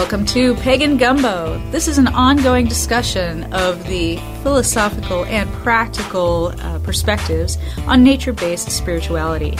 Welcome 0.00 0.24
to 0.28 0.54
Pagan 0.54 0.96
Gumbo. 0.96 1.58
This 1.70 1.86
is 1.86 1.98
an 1.98 2.08
ongoing 2.08 2.66
discussion 2.66 3.44
of 3.52 3.86
the 3.86 4.16
philosophical 4.42 5.26
and 5.26 5.52
practical 5.52 6.54
uh, 6.58 6.78
perspectives 6.78 7.58
on 7.86 8.02
nature 8.02 8.32
based 8.32 8.70
spirituality. 8.70 9.58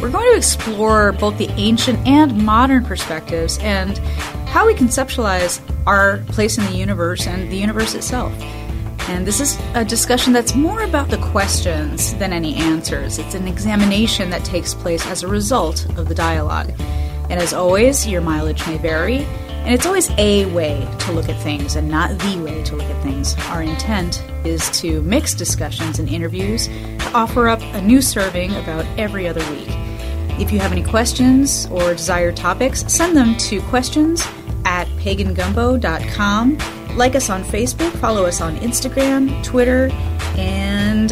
We're 0.00 0.12
going 0.12 0.30
to 0.30 0.36
explore 0.36 1.10
both 1.10 1.36
the 1.36 1.50
ancient 1.56 1.98
and 2.06 2.44
modern 2.44 2.84
perspectives 2.84 3.58
and 3.58 3.98
how 4.48 4.68
we 4.68 4.74
conceptualize 4.74 5.60
our 5.84 6.18
place 6.28 6.58
in 6.58 6.64
the 6.66 6.76
universe 6.76 7.26
and 7.26 7.50
the 7.50 7.56
universe 7.56 7.96
itself. 7.96 8.32
And 9.08 9.26
this 9.26 9.40
is 9.40 9.58
a 9.74 9.84
discussion 9.84 10.32
that's 10.32 10.54
more 10.54 10.82
about 10.84 11.10
the 11.10 11.18
questions 11.18 12.14
than 12.14 12.32
any 12.32 12.54
answers. 12.54 13.18
It's 13.18 13.34
an 13.34 13.48
examination 13.48 14.30
that 14.30 14.44
takes 14.44 14.74
place 14.74 15.04
as 15.08 15.24
a 15.24 15.28
result 15.28 15.86
of 15.98 16.08
the 16.08 16.14
dialogue. 16.14 16.72
And 17.28 17.40
as 17.40 17.52
always, 17.52 18.06
your 18.06 18.20
mileage 18.20 18.64
may 18.68 18.78
vary, 18.78 19.26
and 19.64 19.72
it's 19.72 19.86
always 19.86 20.10
a 20.18 20.46
way 20.46 20.88
to 21.00 21.12
look 21.12 21.28
at 21.28 21.40
things 21.40 21.76
and 21.76 21.88
not 21.88 22.10
the 22.18 22.40
way 22.40 22.62
to 22.64 22.74
look 22.74 22.90
at 22.90 23.02
things. 23.02 23.36
Our 23.46 23.62
intent 23.62 24.20
is 24.44 24.68
to 24.80 25.00
mix 25.02 25.34
discussions 25.34 26.00
and 26.00 26.08
interviews 26.08 26.66
to 26.66 27.10
offer 27.14 27.48
up 27.48 27.60
a 27.62 27.80
new 27.80 28.02
serving 28.02 28.50
about 28.56 28.84
every 28.98 29.28
other 29.28 29.40
week. 29.52 29.68
If 30.40 30.50
you 30.50 30.58
have 30.58 30.72
any 30.72 30.82
questions 30.82 31.66
or 31.66 31.92
desired 31.92 32.36
topics, 32.36 32.84
send 32.92 33.16
them 33.16 33.36
to 33.36 33.60
questions 33.62 34.26
at 34.64 34.88
pagangumbo.com. 34.98 36.58
Like 36.96 37.14
us 37.14 37.30
on 37.30 37.44
Facebook, 37.44 37.92
follow 37.98 38.26
us 38.26 38.40
on 38.40 38.56
Instagram, 38.56 39.44
Twitter, 39.44 39.90
and 40.36 41.10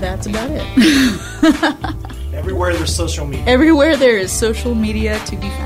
that's 0.00 0.26
about 0.26 0.50
it. 0.50 1.94
Everywhere 2.34 2.72
there's 2.74 2.94
social 2.94 3.26
media. 3.26 3.44
Everywhere 3.46 3.96
there 3.96 4.16
is 4.16 4.32
social 4.32 4.74
media 4.74 5.18
to 5.26 5.36
be 5.36 5.48
found. 5.50 5.65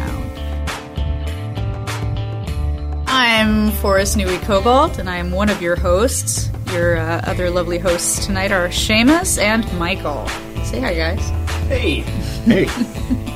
I'm 3.51 3.73
Forrest 3.73 4.17
Nui 4.17 4.39
Cobalt, 4.39 4.99
and 4.99 5.11
I'm 5.11 5.33
one 5.33 5.51
of 5.51 5.61
your 5.61 5.75
hosts. 5.75 6.49
Your 6.73 6.99
uh, 6.99 7.21
other 7.25 7.51
lovely 7.51 7.79
hosts 7.79 8.25
tonight 8.25 8.53
are 8.53 8.69
Seamus 8.69 9.43
and 9.43 9.67
Michael. 9.77 10.25
Say 10.63 10.79
hi, 10.79 10.95
guys. 10.95 11.29
Hey. 11.67 12.03
Hey. 12.47 12.69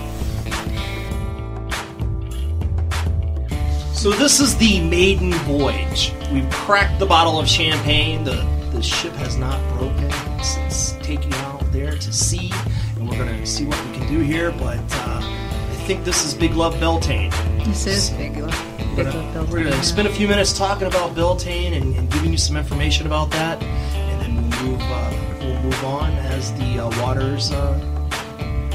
So 3.94 4.10
this 4.10 4.38
is 4.38 4.54
the 4.58 4.86
maiden 4.86 5.32
voyage. 5.46 6.12
We've 6.30 6.50
cracked 6.50 6.98
the 6.98 7.06
bottle 7.06 7.40
of 7.40 7.48
champagne. 7.48 8.22
The 8.22 8.46
the 8.70 8.82
ship 8.82 9.14
has 9.14 9.38
not 9.38 9.58
broken. 9.78 10.10
It's, 10.38 10.58
it's 10.58 10.92
taking 11.02 11.32
out 11.32 11.62
there 11.72 11.92
to 11.92 12.12
sea, 12.12 12.52
and 12.96 13.08
we're 13.08 13.16
gonna 13.16 13.46
see 13.46 13.64
what 13.64 13.82
we 13.86 13.92
can 13.94 14.06
do 14.12 14.18
here. 14.18 14.50
But 14.50 14.76
uh, 14.90 15.20
I 15.22 15.74
think 15.86 16.04
this 16.04 16.22
is 16.26 16.34
Big 16.34 16.52
Love 16.52 16.78
Beltane. 16.78 17.30
This 17.64 17.86
is 17.86 18.10
Big 18.10 18.36
Love. 18.36 18.73
Love 18.96 19.50
we're 19.50 19.64
gonna 19.64 19.82
spend 19.82 20.06
a 20.06 20.12
few 20.12 20.28
minutes 20.28 20.56
talking 20.56 20.86
about 20.86 21.16
Beltane 21.16 21.72
and, 21.72 21.96
and 21.96 22.08
giving 22.12 22.30
you 22.30 22.38
some 22.38 22.56
information 22.56 23.06
about 23.06 23.28
that, 23.32 23.60
and 23.60 24.20
then 24.20 24.36
we'll 24.36 24.70
move 24.70 24.80
uh, 24.82 25.36
we'll 25.40 25.62
move 25.62 25.84
on 25.84 26.12
as 26.12 26.52
the 26.54 26.78
uh, 26.78 27.02
waters 27.02 27.50
uh, 27.50 27.76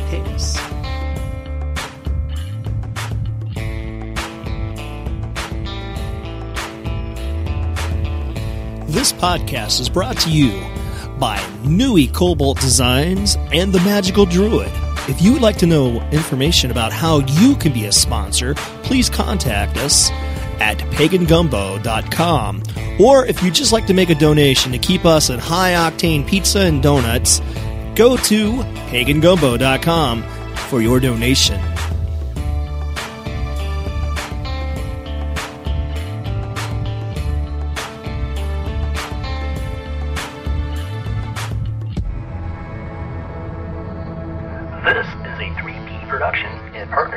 take 0.09 0.25
us. 0.33 0.57
This 8.87 9.13
podcast 9.13 9.79
is 9.79 9.87
brought 9.87 10.17
to 10.19 10.29
you 10.29 10.51
by 11.17 11.41
Nui 11.63 12.07
Cobalt 12.07 12.59
Designs 12.59 13.37
and 13.53 13.71
the 13.71 13.79
Magical 13.79 14.25
Druid. 14.25 14.71
If 15.09 15.23
you 15.23 15.33
would 15.33 15.41
like 15.41 15.57
to 15.57 15.65
know 15.65 16.07
information 16.11 16.69
about 16.69 16.93
how 16.93 17.21
you 17.21 17.55
can 17.55 17.73
be 17.73 17.85
a 17.85 17.91
sponsor, 17.91 18.53
please 18.83 19.09
contact 19.09 19.75
us 19.77 20.11
at 20.59 20.77
pagangumbo.com. 20.77 22.63
Or 22.99 23.25
if 23.25 23.41
you'd 23.41 23.55
just 23.55 23.73
like 23.73 23.87
to 23.87 23.95
make 23.95 24.11
a 24.11 24.15
donation 24.15 24.71
to 24.71 24.77
keep 24.77 25.05
us 25.05 25.31
at 25.31 25.39
high 25.39 25.71
octane 25.71 26.27
pizza 26.27 26.59
and 26.59 26.83
donuts, 26.83 27.39
go 27.95 28.17
to 28.17 28.51
pagangumbo.com 28.91 30.23
for 30.69 30.79
your 30.79 30.99
donation. 30.99 31.59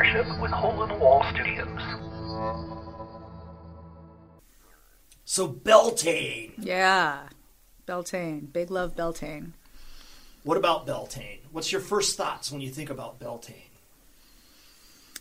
Partnership 0.03 0.41
with 0.41 0.51
Hole 0.51 0.83
in 0.83 0.89
the 0.89 0.95
Wall 0.97 1.25
Studios. 1.33 1.69
So 5.25 5.49
Beltane. 5.49 6.53
Yeah. 6.59 7.29
Beltane. 7.87 8.47
Big 8.53 8.71
Love 8.71 8.97
Beltane. 8.97 9.55
What 10.45 10.57
about 10.57 10.87
Beltane? 10.87 11.39
What's 11.53 11.71
your 11.71 11.81
first 11.81 12.17
thoughts 12.17 12.51
when 12.51 12.61
you 12.61 12.71
think 12.71 12.91
about 12.91 13.21
Beltane? 13.21 13.71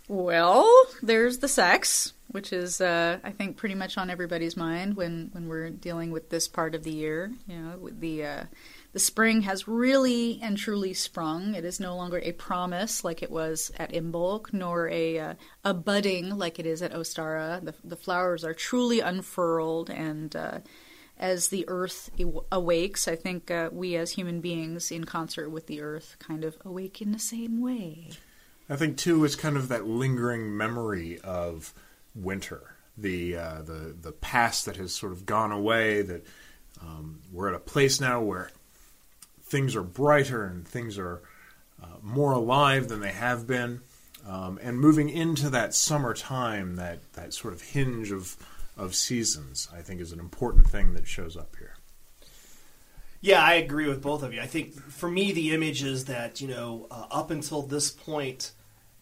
Well, 0.08 0.70
there's 1.02 1.38
the 1.38 1.48
sex, 1.48 2.14
which 2.30 2.52
is, 2.52 2.82
uh, 2.82 3.20
I 3.24 3.32
think, 3.32 3.56
pretty 3.56 3.76
much 3.76 3.98
on 3.98 4.10
everybody's 4.10 4.58
mind 4.58 4.98
when, 4.98 5.30
when 5.32 5.48
we're 5.48 5.70
dealing 5.70 6.12
with 6.12 6.30
this 6.30 6.48
part 6.48 6.76
of 6.76 6.84
the 6.84 6.92
year. 6.92 7.32
You 7.48 7.58
know, 7.58 7.78
with 7.78 8.00
the 8.02 8.26
uh, 8.26 8.44
the 8.94 9.00
spring 9.00 9.42
has 9.42 9.68
really 9.68 10.40
and 10.42 10.58
truly 10.58 10.94
sprung. 10.94 11.56
It 11.56 11.64
is 11.64 11.80
no 11.80 11.96
longer 11.96 12.20
a 12.20 12.34
promise 12.34 13.04
like 13.04 13.24
it 13.24 13.32
was 13.32 13.72
at 13.78 13.94
Imbolc, 13.94 14.52
nor 14.54 14.90
a 14.90 15.20
uh, 15.20 15.34
a 15.64 15.74
budding 15.74 16.38
like 16.38 16.60
it 16.60 16.66
is 16.66 16.82
at 16.82 16.94
Ostara. 16.94 17.64
The 17.64 17.74
the 17.84 17.96
flowers 17.96 18.44
are 18.44 18.54
truly 18.54 19.00
unfurled, 19.00 19.90
and 19.90 20.36
uh, 20.36 20.60
as 21.18 21.48
the 21.48 21.66
earth 21.68 22.10
aw- 22.20 22.42
awakes, 22.52 23.08
I 23.08 23.16
think 23.16 23.50
uh, 23.50 23.70
we 23.72 23.96
as 23.96 24.12
human 24.12 24.42
beings, 24.42 24.92
in 24.92 25.06
concert 25.06 25.50
with 25.50 25.68
the 25.68 25.82
earth, 25.82 26.18
kind 26.20 26.44
of 26.44 26.58
awake 26.66 27.02
in 27.02 27.12
the 27.12 27.20
same 27.20 27.62
way. 27.62 28.10
I 28.70 28.76
think 28.76 28.98
too 28.98 29.24
it's 29.24 29.36
kind 29.36 29.56
of 29.56 29.70
that 29.70 29.88
lingering 29.88 30.56
memory 30.58 31.20
of 31.22 31.74
winter, 32.14 32.76
the 32.98 33.38
uh, 33.38 33.62
the 33.62 33.96
the 34.00 34.12
past 34.12 34.66
that 34.66 34.76
has 34.76 34.94
sort 34.94 35.14
of 35.14 35.26
gone 35.26 35.54
away. 35.54 36.02
That 36.02 36.26
um, 36.82 37.22
we're 37.32 37.48
at 37.48 37.56
a 37.56 37.60
place 37.60 38.02
now 38.02 38.22
where 38.22 38.50
things 39.52 39.76
are 39.76 39.84
brighter 39.84 40.46
and 40.46 40.66
things 40.66 40.98
are 40.98 41.22
uh, 41.84 41.98
more 42.02 42.32
alive 42.32 42.88
than 42.88 43.02
they 43.02 43.12
have 43.12 43.46
been, 43.46 43.82
um, 44.26 44.58
and 44.64 44.80
moving 44.80 45.10
into 45.10 45.50
that 45.50 45.76
summertime, 45.76 46.78
that 46.78 47.00
that 47.14 47.34
sort 47.34 47.54
of 47.54 47.62
hinge 47.62 48.12
of 48.12 48.38
of 48.78 48.96
seasons, 48.96 49.68
I 49.76 49.82
think 49.82 50.00
is 50.02 50.14
an 50.14 50.20
important 50.20 50.68
thing 50.68 50.94
that 50.94 51.06
shows 51.06 51.36
up 51.36 51.56
here. 51.58 51.76
Yeah, 53.20 53.44
I 53.44 53.54
agree 53.56 53.88
with 53.88 54.02
both 54.02 54.24
of 54.24 54.34
you. 54.34 54.42
I 54.42 54.48
think 54.48 54.74
for 54.74 55.12
me, 55.12 55.32
the 55.32 55.54
image 55.54 55.84
is 55.84 56.06
that, 56.06 56.42
you 56.42 56.48
know, 56.48 56.88
uh, 56.90 57.06
up 57.12 57.30
until 57.30 57.62
this 57.62 57.92
point, 57.92 58.52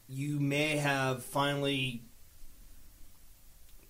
you 0.10 0.40
may 0.42 0.76
have 0.76 1.24
finally 1.24 2.02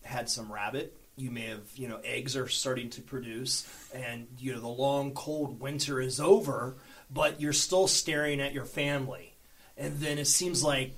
had 0.04 0.30
some 0.30 0.52
rabbit. 0.52 0.96
You 1.20 1.32
may 1.32 1.48
have, 1.48 1.62
you 1.76 1.88
know, 1.88 2.00
eggs 2.04 2.36
are 2.36 2.48
starting 2.48 2.90
to 2.92 3.02
produce, 3.02 3.68
and, 3.94 4.28
you 4.38 4.54
know, 4.54 4.62
the 4.62 4.68
long, 4.68 5.14
cold 5.14 5.60
winter 5.60 6.00
is 6.00 6.20
over, 6.20 6.78
but 7.12 7.42
you're 7.42 7.54
still 7.54 7.88
staring 7.88 8.40
at 8.40 8.54
your 8.54 8.66
family. 8.66 9.36
And 9.78 10.00
then 10.00 10.18
it 10.18 10.28
seems 10.28 10.64
like 10.64 10.94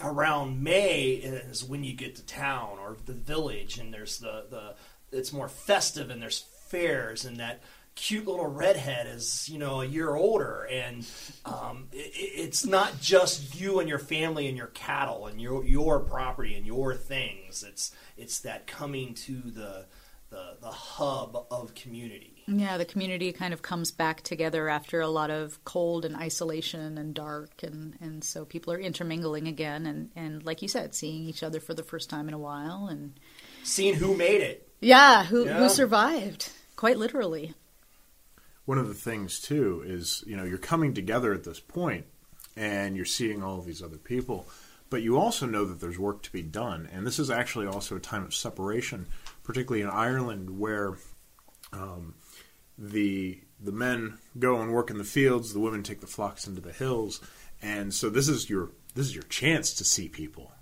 around 0.00 0.62
May 0.62 1.10
is 1.10 1.64
when 1.64 1.82
you 1.82 1.94
get 1.94 2.16
to 2.16 2.26
town 2.26 2.78
or 2.78 2.96
the 3.06 3.12
village, 3.12 3.78
and 3.78 3.92
there's 3.92 4.18
the, 4.18 4.44
the 4.48 4.74
it's 5.10 5.32
more 5.32 5.48
festive 5.48 6.10
and 6.10 6.22
there's 6.22 6.44
fairs, 6.68 7.24
and 7.24 7.38
that 7.38 7.62
cute 7.98 8.26
little 8.28 8.46
redhead 8.46 9.08
is 9.08 9.48
you 9.48 9.58
know 9.58 9.80
a 9.80 9.84
year 9.84 10.14
older, 10.14 10.68
and 10.70 11.04
um, 11.44 11.88
it, 11.92 12.12
it's 12.14 12.64
not 12.64 13.00
just 13.00 13.60
you 13.60 13.80
and 13.80 13.88
your 13.88 13.98
family 13.98 14.46
and 14.46 14.56
your 14.56 14.68
cattle 14.68 15.26
and 15.26 15.40
your 15.40 15.64
your 15.64 15.98
property 16.00 16.54
and 16.54 16.64
your 16.64 16.94
things. 16.94 17.62
It's 17.62 17.90
it's 18.16 18.40
that 18.40 18.66
coming 18.66 19.14
to 19.14 19.34
the 19.34 19.86
the, 20.30 20.56
the 20.60 20.70
hub 20.70 21.46
of 21.50 21.74
community. 21.74 22.44
Yeah, 22.46 22.76
the 22.76 22.84
community 22.84 23.32
kind 23.32 23.52
of 23.54 23.62
comes 23.62 23.90
back 23.90 24.20
together 24.22 24.68
after 24.68 25.00
a 25.00 25.08
lot 25.08 25.30
of 25.30 25.62
cold 25.64 26.04
and 26.04 26.14
isolation 26.14 26.98
and 26.98 27.14
dark, 27.14 27.62
and, 27.62 27.96
and 28.00 28.22
so 28.22 28.44
people 28.44 28.72
are 28.74 28.78
intermingling 28.78 29.48
again, 29.48 29.86
and, 29.86 30.10
and 30.16 30.44
like 30.44 30.60
you 30.62 30.68
said, 30.68 30.94
seeing 30.94 31.24
each 31.24 31.42
other 31.42 31.60
for 31.60 31.72
the 31.74 31.82
first 31.82 32.08
time 32.10 32.28
in 32.28 32.34
a 32.34 32.38
while, 32.38 32.88
and 32.90 33.18
Seeing 33.64 33.94
who 33.94 34.14
made 34.14 34.42
it. 34.42 34.68
yeah, 34.80 35.24
who 35.24 35.46
Yeah. 35.46 35.58
who 35.58 35.68
survived, 35.70 36.50
quite 36.76 36.98
literally. 36.98 37.54
One 38.68 38.76
of 38.76 38.86
the 38.86 38.92
things 38.92 39.40
too 39.40 39.82
is 39.86 40.22
you 40.26 40.36
know 40.36 40.44
you're 40.44 40.58
coming 40.58 40.92
together 40.92 41.32
at 41.32 41.42
this 41.42 41.58
point 41.58 42.04
and 42.54 42.96
you're 42.96 43.06
seeing 43.06 43.42
all 43.42 43.58
of 43.58 43.64
these 43.64 43.82
other 43.82 43.96
people 43.96 44.46
but 44.90 45.00
you 45.00 45.18
also 45.18 45.46
know 45.46 45.64
that 45.64 45.80
there's 45.80 45.98
work 45.98 46.22
to 46.22 46.32
be 46.32 46.40
done. 46.42 46.88
And 46.92 47.06
this 47.06 47.18
is 47.18 47.30
actually 47.30 47.66
also 47.66 47.96
a 47.96 48.00
time 48.00 48.24
of 48.24 48.34
separation 48.34 49.06
particularly 49.42 49.80
in 49.80 49.88
ireland 49.88 50.58
where 50.60 50.98
um, 51.72 52.14
the 52.76 53.40
the 53.58 53.72
men 53.72 54.18
go 54.38 54.60
and 54.60 54.70
work 54.70 54.90
in 54.90 54.98
the 54.98 55.04
fields 55.04 55.54
the 55.54 55.60
women 55.60 55.82
take 55.82 56.02
the 56.02 56.06
flocks 56.06 56.46
into 56.46 56.60
the 56.60 56.72
hills. 56.72 57.22
And 57.62 57.94
so 57.94 58.10
this 58.10 58.28
is 58.28 58.50
your 58.50 58.72
this 58.94 59.06
is 59.06 59.14
your 59.14 59.24
chance 59.24 59.72
to 59.76 59.84
see 59.84 60.10
people. 60.10 60.52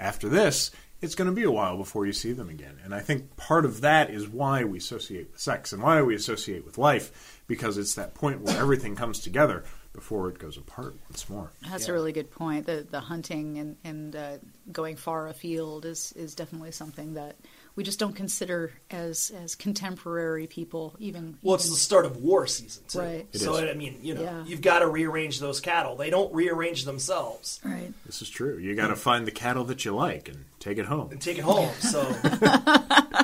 After 0.00 0.28
this 0.28 0.72
it's 1.04 1.14
going 1.14 1.28
to 1.28 1.36
be 1.36 1.44
a 1.44 1.50
while 1.50 1.76
before 1.76 2.06
you 2.06 2.12
see 2.12 2.32
them 2.32 2.48
again. 2.48 2.78
And 2.82 2.94
I 2.94 3.00
think 3.00 3.36
part 3.36 3.64
of 3.64 3.82
that 3.82 4.10
is 4.10 4.26
why 4.26 4.64
we 4.64 4.78
associate 4.78 5.30
with 5.30 5.40
sex 5.40 5.72
and 5.72 5.82
why 5.82 6.02
we 6.02 6.14
associate 6.14 6.64
with 6.64 6.78
life, 6.78 7.33
because 7.46 7.78
it's 7.78 7.94
that 7.94 8.14
point 8.14 8.40
where 8.40 8.56
everything 8.58 8.96
comes 8.96 9.20
together 9.20 9.64
before 9.92 10.28
it 10.28 10.38
goes 10.40 10.56
apart 10.56 10.96
once 11.08 11.28
more. 11.28 11.52
That's 11.70 11.86
Yeah. 11.86 11.92
a 11.92 11.94
really 11.94 12.12
good 12.12 12.30
point. 12.30 12.66
The 12.66 12.86
the 12.90 13.00
hunting 13.00 13.58
and 13.58 13.76
and 13.84 14.16
uh, 14.16 14.38
going 14.72 14.96
far 14.96 15.28
afield 15.28 15.84
is 15.84 16.12
is 16.16 16.34
definitely 16.34 16.72
something 16.72 17.14
that 17.14 17.36
we 17.76 17.84
just 17.84 17.98
don't 18.00 18.14
consider 18.14 18.72
as 18.90 19.30
as 19.42 19.54
contemporary 19.54 20.46
people. 20.48 20.96
Even 20.98 21.38
Well, 21.42 21.54
it's 21.54 21.68
the 21.70 21.76
start 21.76 22.06
of 22.06 22.16
war 22.16 22.46
season 22.48 22.82
too. 22.88 22.98
Right. 23.00 23.26
It 23.32 23.38
so 23.38 23.54
is. 23.56 23.70
I 23.70 23.74
mean, 23.74 23.98
you 24.02 24.14
know, 24.14 24.22
Yeah. 24.22 24.44
you've 24.46 24.62
got 24.62 24.80
to 24.80 24.88
rearrange 24.88 25.38
those 25.38 25.60
cattle. 25.60 25.94
They 25.96 26.10
don't 26.10 26.32
rearrange 26.34 26.84
themselves 26.86 27.60
right. 27.64 27.92
This 28.04 28.20
is 28.20 28.28
true. 28.28 28.58
You 28.58 28.74
got 28.74 28.88
to 28.88 28.96
find 28.96 29.26
the 29.26 29.32
cattle 29.32 29.64
that 29.66 29.84
you 29.84 29.94
like 29.94 30.28
and 30.28 30.44
take 30.58 30.78
it 30.78 30.86
home. 30.86 31.10
and 31.12 31.20
take 31.20 31.38
it 31.38 31.44
home. 31.44 31.70
So 31.78 32.02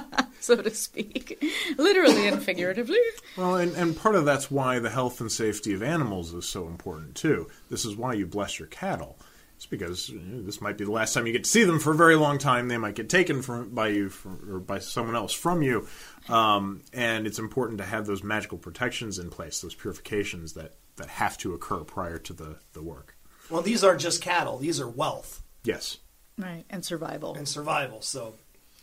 so 0.56 0.62
to 0.62 0.74
speak, 0.74 1.42
literally 1.78 2.26
and 2.28 2.42
figuratively. 2.42 2.98
Well, 3.36 3.56
and, 3.56 3.74
and 3.76 3.96
part 3.96 4.14
of 4.16 4.24
that's 4.24 4.50
why 4.50 4.78
the 4.78 4.90
health 4.90 5.20
and 5.20 5.30
safety 5.30 5.72
of 5.74 5.82
animals 5.82 6.34
is 6.34 6.48
so 6.48 6.66
important 6.66 7.14
too. 7.14 7.48
This 7.70 7.84
is 7.84 7.96
why 7.96 8.14
you 8.14 8.26
bless 8.26 8.58
your 8.58 8.68
cattle. 8.68 9.18
It's 9.56 9.66
because 9.66 10.08
you 10.08 10.18
know, 10.20 10.42
this 10.42 10.60
might 10.62 10.78
be 10.78 10.84
the 10.84 10.90
last 10.90 11.12
time 11.12 11.26
you 11.26 11.32
get 11.32 11.44
to 11.44 11.50
see 11.50 11.64
them 11.64 11.78
for 11.80 11.92
a 11.92 11.96
very 11.96 12.16
long 12.16 12.38
time. 12.38 12.68
They 12.68 12.78
might 12.78 12.94
get 12.94 13.10
taken 13.10 13.42
from 13.42 13.68
by 13.74 13.88
you 13.88 14.08
from, 14.08 14.40
or 14.50 14.58
by 14.58 14.78
someone 14.78 15.14
else 15.16 15.34
from 15.34 15.60
you, 15.62 15.86
um, 16.30 16.80
and 16.94 17.26
it's 17.26 17.38
important 17.38 17.78
to 17.78 17.84
have 17.84 18.06
those 18.06 18.22
magical 18.24 18.56
protections 18.56 19.18
in 19.18 19.28
place, 19.28 19.60
those 19.60 19.74
purifications 19.74 20.54
that, 20.54 20.76
that 20.96 21.08
have 21.08 21.36
to 21.38 21.52
occur 21.52 21.80
prior 21.84 22.18
to 22.18 22.32
the, 22.32 22.56
the 22.72 22.82
work. 22.82 23.16
well, 23.50 23.60
these 23.60 23.84
aren't 23.84 24.00
just 24.00 24.22
cattle; 24.22 24.56
these 24.58 24.80
are 24.80 24.88
wealth 24.88 25.42
Yes. 25.62 25.98
Right, 26.38 26.64
and 26.70 26.82
survival. 26.82 27.34
and 27.34 27.46
survival. 27.46 28.00
So 28.00 28.36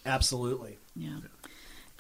absolutely. 0.06 0.78
Yeah, 0.96 1.18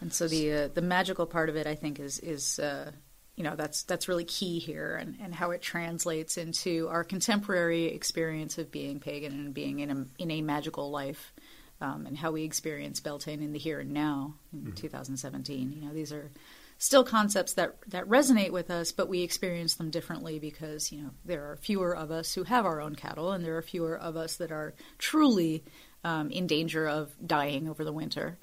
and 0.01 0.13
so 0.13 0.27
the 0.27 0.51
uh, 0.51 0.67
the 0.73 0.81
magical 0.81 1.25
part 1.25 1.49
of 1.49 1.55
it, 1.55 1.67
I 1.67 1.75
think, 1.75 1.99
is 1.99 2.19
is 2.19 2.59
uh, 2.59 2.91
you 3.35 3.43
know 3.43 3.55
that's 3.55 3.83
that's 3.83 4.07
really 4.07 4.25
key 4.25 4.59
here, 4.59 4.95
and, 4.95 5.17
and 5.21 5.33
how 5.33 5.51
it 5.51 5.61
translates 5.61 6.37
into 6.37 6.87
our 6.89 7.03
contemporary 7.03 7.85
experience 7.85 8.57
of 8.57 8.71
being 8.71 8.99
pagan 8.99 9.31
and 9.33 9.53
being 9.53 9.79
in 9.79 9.91
a 9.91 10.05
in 10.19 10.31
a 10.31 10.41
magical 10.41 10.91
life, 10.91 11.33
um, 11.81 12.05
and 12.05 12.17
how 12.17 12.31
we 12.31 12.43
experience 12.43 12.99
Beltane 12.99 13.41
in 13.41 13.53
the 13.53 13.59
here 13.59 13.79
and 13.79 13.91
now 13.91 14.35
in 14.53 14.71
2017. 14.73 15.71
You 15.71 15.87
know, 15.87 15.93
these 15.93 16.13
are 16.13 16.31
still 16.77 17.03
concepts 17.03 17.53
that 17.53 17.77
that 17.87 18.07
resonate 18.07 18.51
with 18.51 18.69
us, 18.69 18.91
but 18.91 19.09
we 19.09 19.21
experience 19.21 19.75
them 19.75 19.89
differently 19.89 20.37
because 20.37 20.91
you 20.91 21.01
know 21.01 21.09
there 21.25 21.51
are 21.51 21.57
fewer 21.57 21.95
of 21.95 22.11
us 22.11 22.33
who 22.33 22.43
have 22.43 22.65
our 22.65 22.81
own 22.81 22.95
cattle, 22.95 23.31
and 23.31 23.43
there 23.43 23.57
are 23.57 23.63
fewer 23.63 23.97
of 23.97 24.15
us 24.15 24.37
that 24.37 24.51
are 24.51 24.73
truly 24.99 25.63
um, 26.03 26.29
in 26.29 26.47
danger 26.47 26.87
of 26.87 27.11
dying 27.25 27.67
over 27.67 27.83
the 27.83 27.93
winter. 27.93 28.37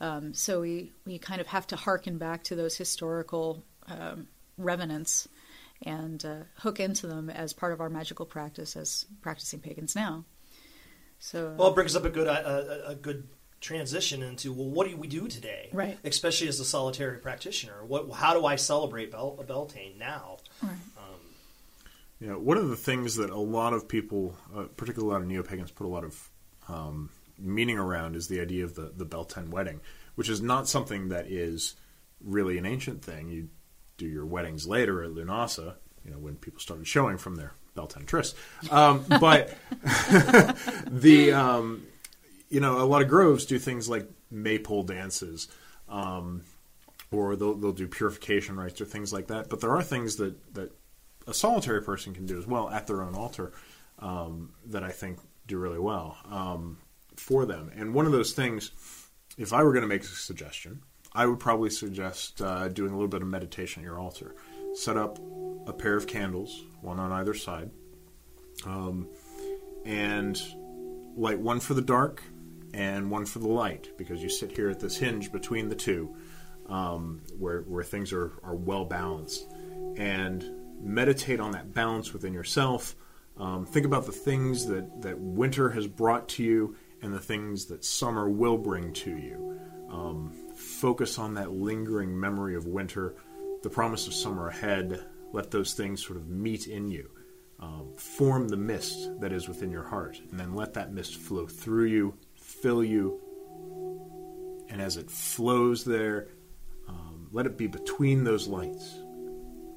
Um, 0.00 0.34
so 0.34 0.60
we, 0.60 0.92
we 1.04 1.18
kind 1.18 1.40
of 1.40 1.46
have 1.48 1.66
to 1.68 1.76
hearken 1.76 2.18
back 2.18 2.44
to 2.44 2.56
those 2.56 2.76
historical 2.76 3.64
um, 3.88 4.28
revenants 4.56 5.28
and 5.82 6.24
uh, 6.24 6.40
hook 6.56 6.80
into 6.80 7.06
them 7.06 7.30
as 7.30 7.52
part 7.52 7.72
of 7.72 7.80
our 7.80 7.88
magical 7.88 8.26
practice 8.26 8.76
as 8.76 9.06
practicing 9.22 9.60
pagans 9.60 9.94
now. 9.96 10.24
So 11.18 11.54
Well, 11.56 11.68
it 11.68 11.74
brings 11.74 11.96
up 11.96 12.04
a 12.04 12.10
good 12.10 12.28
a, 12.28 12.86
a, 12.86 12.90
a 12.90 12.94
good 12.94 13.28
transition 13.60 14.22
into 14.22 14.52
well, 14.52 14.68
what 14.68 14.88
do 14.88 14.96
we 14.96 15.08
do 15.08 15.26
today? 15.26 15.68
Right. 15.72 15.98
Especially 16.04 16.46
as 16.48 16.60
a 16.60 16.64
solitary 16.64 17.18
practitioner. 17.18 17.84
What? 17.84 18.12
How 18.12 18.34
do 18.34 18.46
I 18.46 18.54
celebrate 18.56 19.10
Bel- 19.10 19.44
Beltane 19.46 19.98
now? 19.98 20.38
Yeah, 22.20 22.32
one 22.32 22.56
of 22.56 22.68
the 22.68 22.76
things 22.76 23.14
that 23.16 23.30
a 23.30 23.38
lot 23.38 23.72
of 23.72 23.86
people, 23.86 24.36
uh, 24.54 24.64
particularly 24.76 25.10
a 25.10 25.12
lot 25.12 25.22
of 25.22 25.28
neo 25.28 25.44
pagans, 25.44 25.70
put 25.70 25.86
a 25.86 25.88
lot 25.88 26.02
of 26.02 26.30
um, 26.68 27.10
meaning 27.38 27.78
around 27.78 28.16
is 28.16 28.28
the 28.28 28.40
idea 28.40 28.64
of 28.64 28.74
the, 28.74 28.92
the 28.96 29.04
Beltane 29.04 29.50
wedding, 29.50 29.80
which 30.14 30.28
is 30.28 30.40
not 30.40 30.68
something 30.68 31.08
that 31.08 31.26
is 31.26 31.74
really 32.20 32.58
an 32.58 32.66
ancient 32.66 33.02
thing. 33.02 33.28
You 33.28 33.48
do 33.96 34.06
your 34.06 34.26
weddings 34.26 34.66
later 34.66 35.02
at 35.02 35.10
Lunasa, 35.10 35.74
you 36.04 36.10
know, 36.10 36.18
when 36.18 36.36
people 36.36 36.60
started 36.60 36.86
showing 36.86 37.18
from 37.18 37.36
their 37.36 37.52
Beltane 37.74 38.06
tryst. 38.06 38.36
Um, 38.70 39.04
but 39.20 39.56
the, 40.90 41.32
um, 41.32 41.86
you 42.48 42.60
know, 42.60 42.80
a 42.80 42.86
lot 42.86 43.02
of 43.02 43.08
groves 43.08 43.46
do 43.46 43.58
things 43.58 43.88
like 43.88 44.08
maypole 44.30 44.82
dances. 44.82 45.48
Um, 45.88 46.42
or 47.10 47.36
they'll, 47.36 47.54
they'll 47.54 47.72
do 47.72 47.88
purification 47.88 48.56
rites 48.56 48.80
or 48.80 48.84
things 48.84 49.12
like 49.12 49.28
that. 49.28 49.48
But 49.48 49.60
there 49.60 49.74
are 49.74 49.82
things 49.82 50.16
that, 50.16 50.54
that 50.54 50.72
a 51.26 51.34
solitary 51.34 51.82
person 51.82 52.14
can 52.14 52.26
do 52.26 52.38
as 52.38 52.46
well 52.46 52.68
at 52.68 52.86
their 52.86 53.02
own 53.02 53.14
altar 53.14 53.52
um, 53.98 54.52
that 54.66 54.82
I 54.82 54.90
think 54.90 55.18
do 55.46 55.58
really 55.58 55.78
well 55.78 56.16
um, 56.30 56.76
for 57.18 57.46
them. 57.46 57.70
And 57.76 57.94
one 57.94 58.06
of 58.06 58.12
those 58.12 58.32
things, 58.32 58.70
if 59.36 59.52
I 59.52 59.62
were 59.62 59.72
going 59.72 59.82
to 59.82 59.88
make 59.88 60.02
a 60.02 60.06
suggestion, 60.06 60.82
I 61.12 61.26
would 61.26 61.40
probably 61.40 61.70
suggest 61.70 62.40
uh, 62.42 62.68
doing 62.68 62.90
a 62.90 62.94
little 62.94 63.08
bit 63.08 63.22
of 63.22 63.28
meditation 63.28 63.82
at 63.82 63.86
your 63.86 63.98
altar. 63.98 64.34
Set 64.74 64.96
up 64.96 65.18
a 65.66 65.72
pair 65.72 65.96
of 65.96 66.06
candles, 66.06 66.64
one 66.82 67.00
on 67.00 67.12
either 67.12 67.34
side, 67.34 67.70
um, 68.64 69.08
and 69.84 70.40
light 71.16 71.40
one 71.40 71.60
for 71.60 71.74
the 71.74 71.82
dark 71.82 72.22
and 72.74 73.10
one 73.10 73.24
for 73.24 73.38
the 73.38 73.48
light, 73.48 73.90
because 73.96 74.22
you 74.22 74.28
sit 74.28 74.52
here 74.52 74.68
at 74.68 74.78
this 74.78 74.96
hinge 74.96 75.32
between 75.32 75.68
the 75.68 75.74
two, 75.74 76.14
um, 76.68 77.22
where 77.38 77.62
where 77.62 77.82
things 77.82 78.12
are 78.12 78.32
are 78.42 78.54
well 78.54 78.84
balanced, 78.84 79.46
and 79.96 80.44
meditate 80.80 81.40
on 81.40 81.52
that 81.52 81.72
balance 81.72 82.12
within 82.12 82.34
yourself. 82.34 82.94
Um, 83.38 83.64
think 83.64 83.86
about 83.86 84.04
the 84.04 84.12
things 84.12 84.66
that 84.66 85.00
that 85.02 85.18
winter 85.18 85.70
has 85.70 85.86
brought 85.86 86.28
to 86.30 86.44
you, 86.44 86.76
and 87.02 87.12
the 87.12 87.20
things 87.20 87.66
that 87.66 87.84
summer 87.84 88.28
will 88.28 88.58
bring 88.58 88.92
to 88.92 89.10
you. 89.10 89.60
Um, 89.90 90.32
focus 90.54 91.18
on 91.18 91.34
that 91.34 91.52
lingering 91.52 92.18
memory 92.18 92.56
of 92.56 92.66
winter, 92.66 93.14
the 93.62 93.70
promise 93.70 94.06
of 94.06 94.14
summer 94.14 94.48
ahead. 94.48 95.04
Let 95.32 95.50
those 95.50 95.74
things 95.74 96.04
sort 96.04 96.18
of 96.18 96.28
meet 96.28 96.66
in 96.66 96.88
you. 96.88 97.10
Um, 97.60 97.92
form 97.96 98.48
the 98.48 98.56
mist 98.56 99.20
that 99.20 99.32
is 99.32 99.48
within 99.48 99.70
your 99.70 99.82
heart, 99.82 100.20
and 100.30 100.38
then 100.38 100.54
let 100.54 100.74
that 100.74 100.92
mist 100.92 101.16
flow 101.16 101.46
through 101.46 101.86
you, 101.86 102.14
fill 102.34 102.84
you, 102.84 103.20
and 104.68 104.80
as 104.80 104.96
it 104.96 105.10
flows 105.10 105.84
there, 105.84 106.28
um, 106.88 107.26
let 107.32 107.46
it 107.46 107.58
be 107.58 107.66
between 107.66 108.22
those 108.22 108.46
lights, 108.46 108.94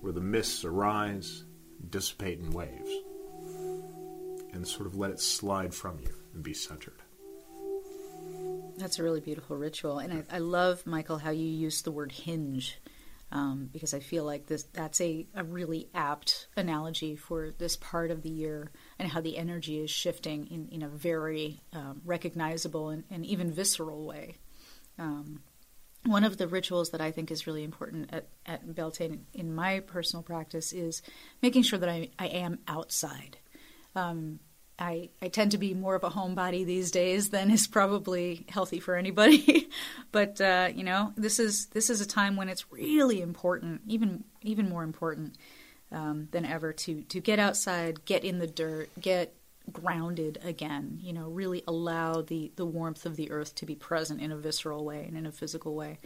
where 0.01 0.13
the 0.13 0.22
mists 0.22 0.63
arise, 0.63 1.44
dissipate 1.90 2.40
in 2.40 2.51
waves, 2.51 2.92
and 4.54 4.68
sort 4.68 4.86
of 4.86 4.96
let 4.96 5.10
it 5.10 5.20
slide 5.20 5.74
from 5.74 5.98
you 6.00 6.13
and 6.34 6.44
be 6.44 6.54
centered. 6.54 7.01
That's 8.78 9.00
a 9.00 9.04
really 9.04 9.22
beautiful 9.22 9.58
ritual, 9.58 10.00
and 10.00 10.12
I, 10.13 10.36
I 10.36 10.40
love 10.40 10.86
Michael 10.88 11.20
how 11.20 11.30
you 11.30 11.46
use 11.46 11.82
the 11.82 11.92
word 11.92 12.12
hinge, 12.12 12.80
um, 13.32 13.70
because 13.72 13.94
I 13.94 14.00
feel 14.00 14.24
like 14.24 14.48
this 14.48 14.63
that's 14.74 15.00
a, 15.00 15.28
a 15.36 15.44
really 15.44 15.88
apt 15.94 16.48
analogy 16.58 17.16
for 17.16 17.51
this 17.58 17.78
part 17.78 18.12
of 18.12 18.24
the 18.24 18.30
year 18.30 18.72
and 18.98 19.10
how 19.10 19.22
the 19.22 19.38
energy 19.38 19.80
is 19.80 19.92
shifting 19.92 20.48
in, 20.48 20.68
in 20.70 20.82
a 20.82 20.90
very 20.90 21.62
um, 21.74 22.01
recognizable 22.04 22.90
and, 22.90 23.04
and 23.12 23.25
even 23.25 23.51
visceral 23.51 24.06
way. 24.06 24.36
Um, 24.98 25.42
one 26.06 26.24
of 26.24 26.38
the 26.38 26.48
rituals 26.48 26.90
that 26.90 27.01
I 27.01 27.12
think 27.12 27.30
is 27.30 27.46
really 27.46 27.63
important 27.63 28.10
at, 28.12 28.28
at 28.46 28.75
Beltane 28.75 29.25
in 29.34 29.54
my 29.54 29.80
personal 29.82 30.24
practice 30.24 30.74
is 30.74 31.01
making 31.42 31.63
sure 31.63 31.78
that 31.78 31.90
I, 31.90 32.10
I 32.18 32.28
am 32.28 32.60
outside. 32.68 33.38
Um, 33.96 34.40
I, 34.82 35.10
I 35.22 35.28
tend 35.28 35.52
to 35.52 35.60
be 35.60 35.76
more 35.76 35.94
of 35.94 36.04
a 36.04 36.10
homebody 36.10 36.66
these 36.66 36.90
days 36.90 37.30
than 37.30 37.52
is 37.52 37.68
probably 37.68 38.48
healthy 38.50 38.80
for 38.80 38.96
anybody. 38.96 39.70
but 40.12 40.42
uh, 40.42 40.70
you 40.74 40.84
know, 40.84 41.14
this 41.16 41.38
is 41.38 41.68
this 41.68 41.92
is 41.92 42.02
a 42.02 42.08
time 42.08 42.36
when 42.36 42.50
it's 42.50 42.72
really 42.72 43.22
important, 43.22 43.82
even 43.88 44.24
even 44.42 44.68
more 44.68 44.84
important 44.84 45.38
um, 45.92 46.30
than 46.32 46.46
ever, 46.46 46.74
to 46.74 47.04
to 47.04 47.20
get 47.20 47.38
outside, 47.38 48.06
get 48.06 48.24
in 48.24 48.40
the 48.40 48.48
dirt, 48.48 48.90
get 49.00 49.36
grounded 49.72 50.40
again. 50.44 50.98
You 51.00 51.14
know, 51.14 51.30
really 51.30 51.64
allow 51.68 52.24
the 52.24 52.52
the 52.56 52.66
warmth 52.66 53.06
of 53.06 53.18
the 53.18 53.30
earth 53.30 53.54
to 53.56 53.68
be 53.68 53.76
present 53.76 54.20
in 54.20 54.32
a 54.32 54.38
visceral 54.38 54.84
way 54.84 55.06
and 55.08 55.16
in 55.16 55.28
a 55.28 55.32
physical 55.32 55.76
way. 55.76 56.00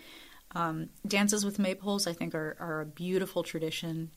Um, 0.53 0.89
dances 1.07 1.45
with 1.45 1.59
maypoles, 1.59 2.07
I 2.07 2.13
think, 2.13 2.35
are, 2.35 2.57
are 2.59 2.81
a 2.81 2.85
beautiful 2.85 3.41
tradition. 3.41 4.11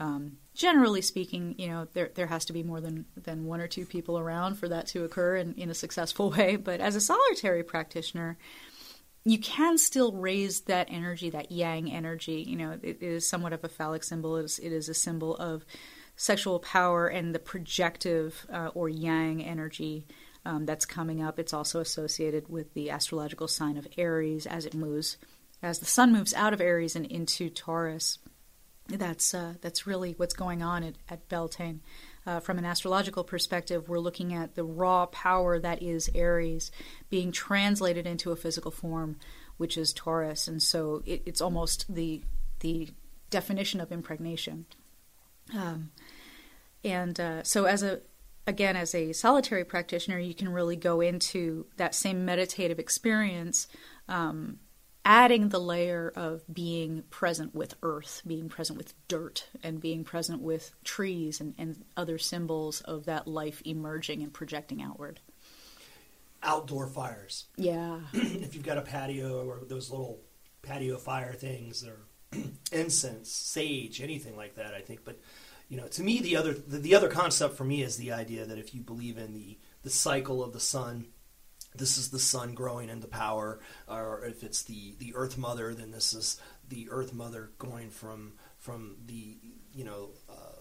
Um, 0.00 0.38
generally 0.54 1.02
speaking, 1.02 1.56
you 1.58 1.68
know, 1.68 1.88
there 1.92 2.10
there 2.14 2.26
has 2.26 2.44
to 2.46 2.52
be 2.52 2.62
more 2.62 2.80
than, 2.80 3.06
than 3.16 3.46
one 3.46 3.60
or 3.60 3.66
two 3.66 3.84
people 3.84 4.18
around 4.18 4.56
for 4.56 4.68
that 4.68 4.86
to 4.88 5.04
occur 5.04 5.36
in, 5.36 5.54
in 5.54 5.70
a 5.70 5.74
successful 5.74 6.30
way. 6.36 6.56
But 6.56 6.80
as 6.80 6.94
a 6.96 7.00
solitary 7.00 7.64
practitioner, 7.64 8.38
you 9.24 9.38
can 9.38 9.76
still 9.76 10.12
raise 10.12 10.60
that 10.62 10.88
energy, 10.90 11.30
that 11.30 11.50
yang 11.50 11.92
energy. 11.92 12.44
You 12.46 12.56
know, 12.56 12.78
it 12.82 13.02
is 13.02 13.28
somewhat 13.28 13.52
of 13.52 13.64
a 13.64 13.68
phallic 13.68 14.04
symbol. 14.04 14.36
It 14.36 14.44
is, 14.44 14.58
it 14.58 14.72
is 14.72 14.88
a 14.88 14.94
symbol 14.94 15.36
of 15.36 15.64
sexual 16.16 16.58
power 16.60 17.06
and 17.06 17.34
the 17.34 17.38
projective 17.38 18.46
uh, 18.52 18.70
or 18.74 18.88
yang 18.88 19.44
energy 19.44 20.06
um, 20.44 20.64
that's 20.66 20.86
coming 20.86 21.22
up. 21.22 21.38
It's 21.38 21.52
also 21.52 21.80
associated 21.80 22.48
with 22.48 22.72
the 22.74 22.90
astrological 22.90 23.48
sign 23.48 23.76
of 23.76 23.86
Aries 23.96 24.46
as 24.46 24.64
it 24.64 24.74
moves, 24.74 25.18
as 25.62 25.78
the 25.78 25.86
sun 25.86 26.12
moves 26.12 26.34
out 26.34 26.52
of 26.52 26.60
Aries 26.60 26.96
and 26.96 27.06
into 27.06 27.50
Taurus 27.50 28.18
that's 28.88 29.34
uh, 29.34 29.54
that's 29.60 29.86
really 29.86 30.14
what's 30.16 30.34
going 30.34 30.62
on 30.62 30.82
at, 30.82 30.94
at 31.08 31.28
Beltane. 31.28 31.80
Uh, 32.26 32.40
from 32.40 32.58
an 32.58 32.64
astrological 32.64 33.24
perspective, 33.24 33.88
we're 33.88 33.98
looking 33.98 34.34
at 34.34 34.54
the 34.54 34.64
raw 34.64 35.06
power 35.06 35.58
that 35.58 35.82
is 35.82 36.10
Aries 36.14 36.70
being 37.10 37.32
translated 37.32 38.06
into 38.06 38.32
a 38.32 38.36
physical 38.36 38.70
form, 38.70 39.16
which 39.56 39.76
is 39.76 39.92
Taurus, 39.92 40.48
and 40.48 40.62
so 40.62 41.02
it, 41.06 41.22
it's 41.26 41.40
almost 41.40 41.92
the 41.94 42.22
the 42.60 42.88
definition 43.30 43.80
of 43.80 43.92
impregnation. 43.92 44.66
Um, 45.54 45.90
and 46.84 47.18
uh, 47.18 47.42
so, 47.42 47.64
as 47.66 47.82
a 47.82 48.00
again, 48.46 48.76
as 48.76 48.94
a 48.94 49.12
solitary 49.12 49.64
practitioner, 49.64 50.18
you 50.18 50.34
can 50.34 50.48
really 50.48 50.76
go 50.76 51.00
into 51.00 51.66
that 51.76 51.94
same 51.94 52.24
meditative 52.24 52.78
experience 52.78 53.68
um, 54.08 54.58
adding 55.08 55.48
the 55.48 55.58
layer 55.58 56.12
of 56.14 56.42
being 56.52 57.02
present 57.08 57.54
with 57.54 57.74
earth, 57.82 58.20
being 58.26 58.50
present 58.50 58.76
with 58.76 58.92
dirt, 59.08 59.48
and 59.62 59.80
being 59.80 60.04
present 60.04 60.42
with 60.42 60.70
trees 60.84 61.40
and, 61.40 61.54
and 61.56 61.82
other 61.96 62.18
symbols 62.18 62.82
of 62.82 63.06
that 63.06 63.26
life 63.26 63.62
emerging 63.64 64.22
and 64.22 64.34
projecting 64.34 64.82
outward. 64.82 65.18
Outdoor 66.42 66.86
fires. 66.86 67.46
Yeah. 67.56 68.00
if 68.12 68.54
you've 68.54 68.66
got 68.66 68.76
a 68.76 68.82
patio 68.82 69.46
or 69.46 69.60
those 69.66 69.90
little 69.90 70.20
patio 70.60 70.98
fire 70.98 71.32
things 71.32 71.86
or 71.86 71.96
incense, 72.70 73.32
sage, 73.32 74.02
anything 74.02 74.36
like 74.36 74.56
that, 74.56 74.74
I 74.74 74.82
think. 74.82 75.06
But 75.06 75.18
you 75.70 75.78
know, 75.78 75.86
to 75.88 76.02
me, 76.02 76.20
the 76.20 76.36
other 76.36 76.52
the, 76.52 76.78
the 76.78 76.94
other 76.94 77.08
concept 77.08 77.56
for 77.56 77.64
me 77.64 77.82
is 77.82 77.96
the 77.96 78.12
idea 78.12 78.44
that 78.44 78.58
if 78.58 78.74
you 78.74 78.82
believe 78.82 79.16
in 79.16 79.32
the 79.32 79.58
the 79.82 79.90
cycle 79.90 80.44
of 80.44 80.52
the 80.52 80.60
sun 80.60 81.06
this 81.74 81.98
is 81.98 82.10
the 82.10 82.18
sun 82.18 82.54
growing 82.54 82.88
into 82.88 83.06
power, 83.06 83.60
or 83.86 84.24
if 84.24 84.42
it's 84.42 84.62
the, 84.62 84.94
the 84.98 85.14
Earth 85.14 85.38
Mother, 85.38 85.74
then 85.74 85.90
this 85.90 86.12
is 86.12 86.40
the 86.68 86.88
Earth 86.90 87.12
Mother 87.12 87.50
going 87.58 87.90
from 87.90 88.34
from 88.56 88.96
the 89.06 89.38
you 89.72 89.84
know 89.84 90.10
uh, 90.28 90.58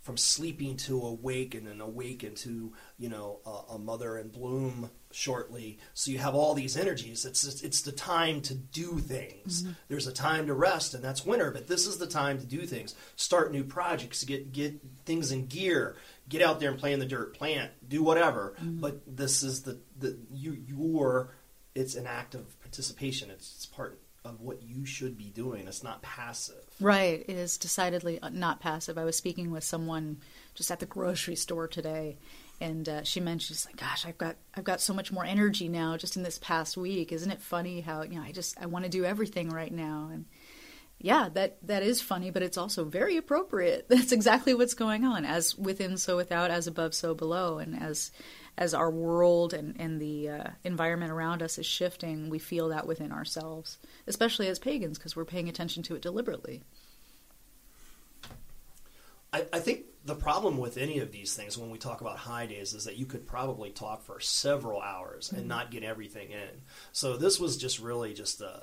from 0.00 0.16
sleeping 0.16 0.76
to 0.76 1.00
awaken 1.02 1.66
and 1.66 1.80
then 1.80 1.80
awaken 1.80 2.34
to 2.34 2.72
you 2.98 3.08
know 3.08 3.40
a, 3.44 3.74
a, 3.74 3.78
mother 3.78 4.16
and 4.16 4.32
bloom 4.32 4.90
shortly. 5.12 5.78
So 5.92 6.10
you 6.10 6.18
have 6.18 6.34
all 6.34 6.54
these 6.54 6.76
energies. 6.76 7.24
It's 7.24 7.44
it's, 7.44 7.62
it's 7.62 7.82
the 7.82 7.92
time 7.92 8.40
to 8.42 8.54
do 8.54 8.98
things. 8.98 9.62
Mm-hmm. 9.62 9.72
There's 9.88 10.06
a 10.06 10.12
time 10.12 10.46
to 10.46 10.54
rest, 10.54 10.94
and 10.94 11.04
that's 11.04 11.26
winter. 11.26 11.50
But 11.50 11.68
this 11.68 11.86
is 11.86 11.98
the 11.98 12.06
time 12.06 12.38
to 12.38 12.46
do 12.46 12.66
things. 12.66 12.94
Start 13.16 13.52
new 13.52 13.64
projects. 13.64 14.24
Get 14.24 14.52
get 14.52 14.80
things 15.04 15.32
in 15.32 15.46
gear 15.46 15.96
get 16.30 16.40
out 16.40 16.60
there 16.60 16.70
and 16.70 16.78
play 16.78 16.94
in 16.94 17.00
the 17.00 17.06
dirt, 17.06 17.34
plant, 17.34 17.72
do 17.86 18.02
whatever. 18.02 18.54
Mm-hmm. 18.58 18.80
But 18.80 19.02
this 19.06 19.42
is 19.42 19.62
the, 19.62 19.78
the 19.98 20.18
you 20.32 20.52
your 20.52 21.34
it's 21.74 21.94
an 21.94 22.06
act 22.06 22.34
of 22.34 22.58
participation. 22.60 23.30
It's, 23.30 23.54
it's 23.56 23.66
part 23.66 24.00
of 24.24 24.40
what 24.40 24.62
you 24.62 24.84
should 24.84 25.16
be 25.16 25.30
doing. 25.30 25.66
It's 25.66 25.82
not 25.82 26.02
passive. 26.02 26.62
Right. 26.80 27.24
It 27.26 27.36
is 27.36 27.58
decidedly 27.58 28.20
uh, 28.20 28.28
not 28.30 28.60
passive. 28.60 28.98
I 28.98 29.04
was 29.04 29.16
speaking 29.16 29.50
with 29.50 29.64
someone 29.64 30.18
just 30.54 30.70
at 30.70 30.78
the 30.78 30.86
grocery 30.86 31.36
store 31.36 31.66
today, 31.66 32.18
and 32.60 32.88
uh, 32.88 33.02
she 33.02 33.20
mentioned, 33.20 33.56
she's 33.56 33.66
like, 33.66 33.76
"Gosh, 33.76 34.04
I've 34.06 34.18
got 34.18 34.36
I've 34.54 34.64
got 34.64 34.80
so 34.80 34.92
much 34.92 35.10
more 35.10 35.24
energy 35.24 35.68
now 35.68 35.96
just 35.96 36.16
in 36.16 36.22
this 36.22 36.38
past 36.38 36.76
week. 36.76 37.12
Isn't 37.12 37.30
it 37.30 37.40
funny 37.40 37.80
how 37.80 38.02
you 38.02 38.16
know 38.16 38.22
I 38.22 38.32
just 38.32 38.60
I 38.60 38.66
want 38.66 38.84
to 38.84 38.90
do 38.90 39.04
everything 39.04 39.48
right 39.48 39.72
now?" 39.72 40.10
And 40.12 40.26
yeah, 41.02 41.30
that 41.32 41.56
that 41.66 41.82
is 41.82 42.02
funny, 42.02 42.30
but 42.30 42.42
it's 42.42 42.58
also 42.58 42.84
very 42.84 43.16
appropriate. 43.16 43.86
That's 43.88 44.12
exactly 44.12 44.52
what's 44.54 44.74
going 44.74 45.04
on. 45.04 45.24
As 45.24 45.56
within, 45.56 45.96
so 45.96 46.16
without, 46.16 46.50
as 46.50 46.66
above, 46.66 46.94
so 46.94 47.14
below, 47.14 47.58
and 47.58 47.80
as 47.80 48.10
as 48.58 48.74
our 48.74 48.90
world 48.90 49.54
and, 49.54 49.80
and 49.80 50.00
the 50.00 50.28
uh, 50.28 50.50
environment 50.64 51.10
around 51.10 51.42
us 51.42 51.58
is 51.58 51.64
shifting, 51.64 52.28
we 52.28 52.38
feel 52.38 52.68
that 52.68 52.86
within 52.86 53.12
ourselves, 53.12 53.78
especially 54.06 54.48
as 54.48 54.58
pagans, 54.58 54.98
because 54.98 55.16
we're 55.16 55.24
paying 55.24 55.48
attention 55.48 55.82
to 55.84 55.94
it 55.94 56.02
deliberately. 56.02 56.62
I, 59.32 59.46
I 59.52 59.60
think 59.60 59.84
the 60.04 60.14
problem 60.14 60.58
with 60.58 60.76
any 60.76 60.98
of 60.98 61.12
these 61.12 61.34
things 61.34 61.56
when 61.56 61.70
we 61.70 61.78
talk 61.78 62.02
about 62.02 62.18
high 62.18 62.46
days 62.46 62.74
is 62.74 62.84
that 62.84 62.96
you 62.96 63.06
could 63.06 63.26
probably 63.26 63.70
talk 63.70 64.02
for 64.02 64.20
several 64.20 64.82
hours 64.82 65.28
mm-hmm. 65.28 65.38
and 65.38 65.48
not 65.48 65.70
get 65.70 65.82
everything 65.82 66.30
in. 66.30 66.62
So 66.92 67.16
this 67.16 67.40
was 67.40 67.56
just 67.56 67.78
really 67.78 68.12
just 68.12 68.42
a 68.42 68.62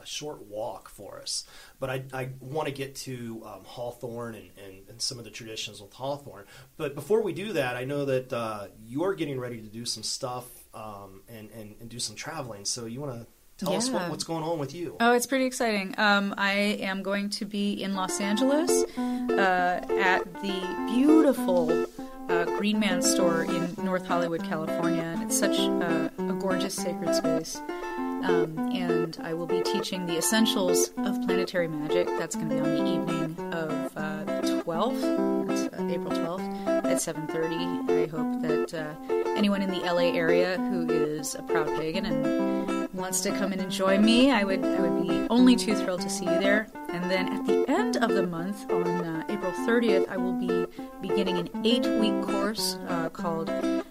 a 0.00 0.06
short 0.06 0.42
walk 0.46 0.88
for 0.88 1.20
us. 1.20 1.44
But 1.80 1.90
I, 1.90 2.02
I 2.12 2.28
want 2.40 2.66
to 2.66 2.74
get 2.74 2.94
to 2.96 3.42
um, 3.44 3.64
Hawthorn 3.64 4.34
and, 4.34 4.50
and, 4.64 4.88
and, 4.88 5.02
some 5.02 5.18
of 5.18 5.24
the 5.24 5.30
traditions 5.30 5.80
with 5.80 5.92
Hawthorn. 5.92 6.44
But 6.76 6.94
before 6.94 7.22
we 7.22 7.32
do 7.32 7.52
that, 7.54 7.76
I 7.76 7.84
know 7.84 8.04
that 8.04 8.32
uh, 8.32 8.66
you're 8.84 9.14
getting 9.14 9.40
ready 9.40 9.60
to 9.60 9.68
do 9.68 9.84
some 9.84 10.02
stuff 10.02 10.46
um, 10.74 11.22
and, 11.28 11.50
and, 11.50 11.74
and, 11.80 11.88
do 11.88 11.98
some 11.98 12.14
traveling. 12.14 12.64
So 12.64 12.86
you 12.86 13.00
want 13.00 13.20
to 13.20 13.26
tell 13.64 13.72
yeah. 13.72 13.78
us 13.78 13.90
what, 13.90 14.10
what's 14.10 14.24
going 14.24 14.44
on 14.44 14.58
with 14.58 14.74
you? 14.74 14.96
Oh, 15.00 15.12
it's 15.12 15.26
pretty 15.26 15.46
exciting. 15.46 15.94
Um, 15.98 16.34
I 16.36 16.52
am 16.52 17.02
going 17.02 17.30
to 17.30 17.44
be 17.44 17.82
in 17.82 17.94
Los 17.94 18.20
Angeles 18.20 18.70
uh, 18.96 19.80
at 20.00 20.32
the 20.34 20.86
beautiful. 20.88 21.86
Uh, 22.28 22.44
Green 22.58 22.78
Man 22.78 23.00
store 23.00 23.44
in 23.44 23.74
North 23.82 24.06
Hollywood, 24.06 24.44
California, 24.44 25.00
and 25.00 25.22
it's 25.22 25.38
such 25.38 25.58
a 25.58 26.07
gorgeous 26.48 26.76
sacred 26.76 27.14
space. 27.14 27.56
Um, 27.56 28.72
and 28.74 29.18
I 29.22 29.34
will 29.34 29.46
be 29.46 29.60
teaching 29.60 30.06
the 30.06 30.16
essentials 30.16 30.88
of 30.96 31.20
planetary 31.26 31.68
magic. 31.68 32.06
That's 32.18 32.36
going 32.36 32.48
to 32.48 32.54
be 32.54 32.60
on 32.60 32.70
the 32.74 32.86
evening 32.86 33.52
of 33.52 33.70
uh, 33.96 34.24
12th. 34.64 35.46
That's 35.46 35.74
uh, 35.74 35.88
April 35.90 36.10
12th 36.10 36.84
at 36.84 36.96
7:30. 36.96 37.90
I 37.90 38.06
hope 38.06 38.42
that 38.42 38.74
uh, 38.74 39.34
anyone 39.36 39.60
in 39.60 39.70
the 39.70 39.80
LA 39.80 40.14
area 40.16 40.56
who 40.56 40.88
is 40.88 41.34
a 41.34 41.42
proud 41.42 41.68
pagan 41.76 42.06
and 42.06 42.77
wants 42.98 43.20
to 43.22 43.30
come 43.30 43.52
and 43.52 43.62
enjoy 43.62 43.98
me, 43.98 44.30
I 44.30 44.44
would 44.44 44.64
I 44.64 44.80
would 44.80 45.06
be 45.06 45.26
only 45.30 45.56
too 45.56 45.74
thrilled 45.74 46.02
to 46.02 46.10
see 46.10 46.24
you 46.24 46.38
there. 46.38 46.66
And 46.90 47.10
then 47.10 47.28
at 47.32 47.46
the 47.46 47.64
end 47.70 47.96
of 47.96 48.10
the 48.10 48.26
month, 48.26 48.70
on 48.70 48.86
uh, 48.86 49.24
April 49.28 49.52
30th, 49.52 50.08
I 50.08 50.16
will 50.16 50.32
be 50.32 50.66
beginning 51.00 51.38
an 51.38 51.48
eight-week 51.64 52.22
course 52.22 52.78
uh, 52.88 53.08
called 53.10 53.48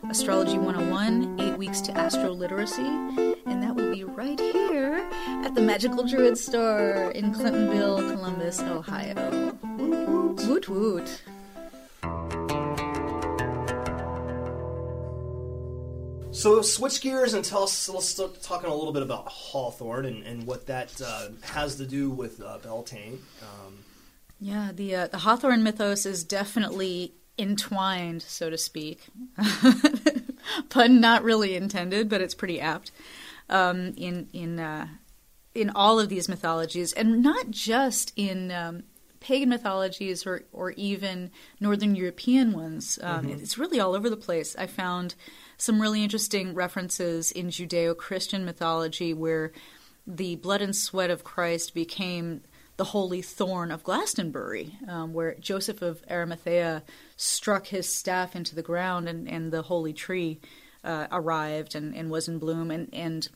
Astrology 0.09 0.57
101: 0.57 1.39
Eight 1.39 1.57
Weeks 1.57 1.81
to 1.81 1.97
Astro 1.97 2.31
Literacy 2.31 3.37
and 3.47 3.63
that 3.63 3.75
will 3.75 3.91
be 3.91 4.03
right 4.03 4.39
here 4.39 5.07
at 5.43 5.55
the 5.55 5.61
Magical 5.61 6.03
Druid 6.03 6.37
Store 6.37 7.11
in 7.15 7.33
Clintonville, 7.33 8.11
Columbus, 8.11 8.59
Ohio. 8.61 9.53
Woot 10.47 10.67
woot. 10.69 11.21
So 16.37 16.61
switch 16.61 17.01
gears 17.01 17.33
and 17.33 17.43
tell 17.43 17.63
us. 17.63 17.89
Let's 17.89 18.09
start 18.09 18.43
talking 18.43 18.69
a 18.69 18.75
little 18.75 18.93
bit 18.93 19.01
about 19.01 19.27
Hawthorn 19.27 20.05
and, 20.05 20.23
and 20.23 20.45
what 20.45 20.67
that 20.67 21.01
uh, 21.03 21.29
has 21.41 21.77
to 21.77 21.85
do 21.85 22.11
with 22.11 22.39
uh, 22.39 22.59
Beltane. 22.59 23.17
Um, 23.41 23.79
yeah, 24.39 24.69
the 24.71 24.95
uh, 24.95 25.07
the 25.07 25.17
Hawthorn 25.17 25.63
mythos 25.63 26.05
is 26.05 26.23
definitely 26.23 27.15
entwined, 27.39 28.21
so 28.21 28.51
to 28.51 28.57
speak. 28.57 29.07
Pun 30.69 31.01
not 31.01 31.23
really 31.23 31.55
intended, 31.55 32.07
but 32.07 32.21
it's 32.21 32.35
pretty 32.35 32.61
apt 32.61 32.91
um, 33.49 33.95
in 33.97 34.27
in 34.31 34.59
uh, 34.59 34.89
in 35.55 35.71
all 35.71 35.99
of 35.99 36.07
these 36.07 36.29
mythologies, 36.29 36.93
and 36.93 37.23
not 37.23 37.49
just 37.49 38.13
in 38.15 38.51
um, 38.51 38.83
pagan 39.19 39.49
mythologies 39.49 40.27
or 40.27 40.43
or 40.53 40.69
even 40.73 41.31
Northern 41.59 41.95
European 41.95 42.53
ones. 42.53 42.99
Um, 43.01 43.25
mm-hmm. 43.25 43.39
It's 43.39 43.57
really 43.57 43.79
all 43.79 43.95
over 43.95 44.07
the 44.07 44.15
place. 44.15 44.55
I 44.55 44.67
found 44.67 45.15
some 45.57 45.81
really 45.81 46.03
interesting 46.03 46.53
references 46.53 47.31
in 47.31 47.47
Judeo-Christian 47.47 48.45
mythology 48.45 49.13
where 49.13 49.51
the 50.05 50.35
blood 50.35 50.61
and 50.61 50.75
sweat 50.75 51.09
of 51.09 51.23
Christ 51.23 51.73
became 51.73 52.41
the 52.77 52.85
holy 52.85 53.23
thorn 53.23 53.71
of 53.71 53.83
Glastonbury, 53.83 54.77
um, 54.87 55.13
where 55.13 55.33
Joseph 55.35 55.81
of 55.81 56.03
Arimathea 56.09 56.83
struck 57.15 57.67
his 57.67 57.91
staff 57.91 58.35
into 58.35 58.53
the 58.53 58.61
ground 58.61 59.09
and, 59.09 59.27
and 59.27 59.51
the 59.51 59.63
holy 59.63 59.93
tree 59.93 60.39
uh, 60.83 61.07
arrived 61.11 61.73
and, 61.73 61.95
and 61.95 62.11
was 62.11 62.27
in 62.27 62.37
bloom. 62.37 62.69
And, 62.69 62.93
and 62.93 63.27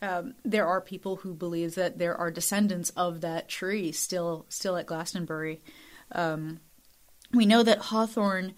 um, 0.00 0.34
there 0.44 0.66
are 0.66 0.80
people 0.80 1.16
who 1.16 1.34
believe 1.34 1.74
that 1.74 1.98
there 1.98 2.16
are 2.16 2.30
descendants 2.30 2.88
of 2.96 3.20
that 3.20 3.48
tree 3.48 3.92
still 3.92 4.46
still 4.48 4.78
at 4.78 4.86
Glastonbury. 4.86 5.60
Um, 6.12 6.60
we 7.32 7.44
know 7.44 7.62
that 7.62 7.78
hawthorn, 7.78 8.54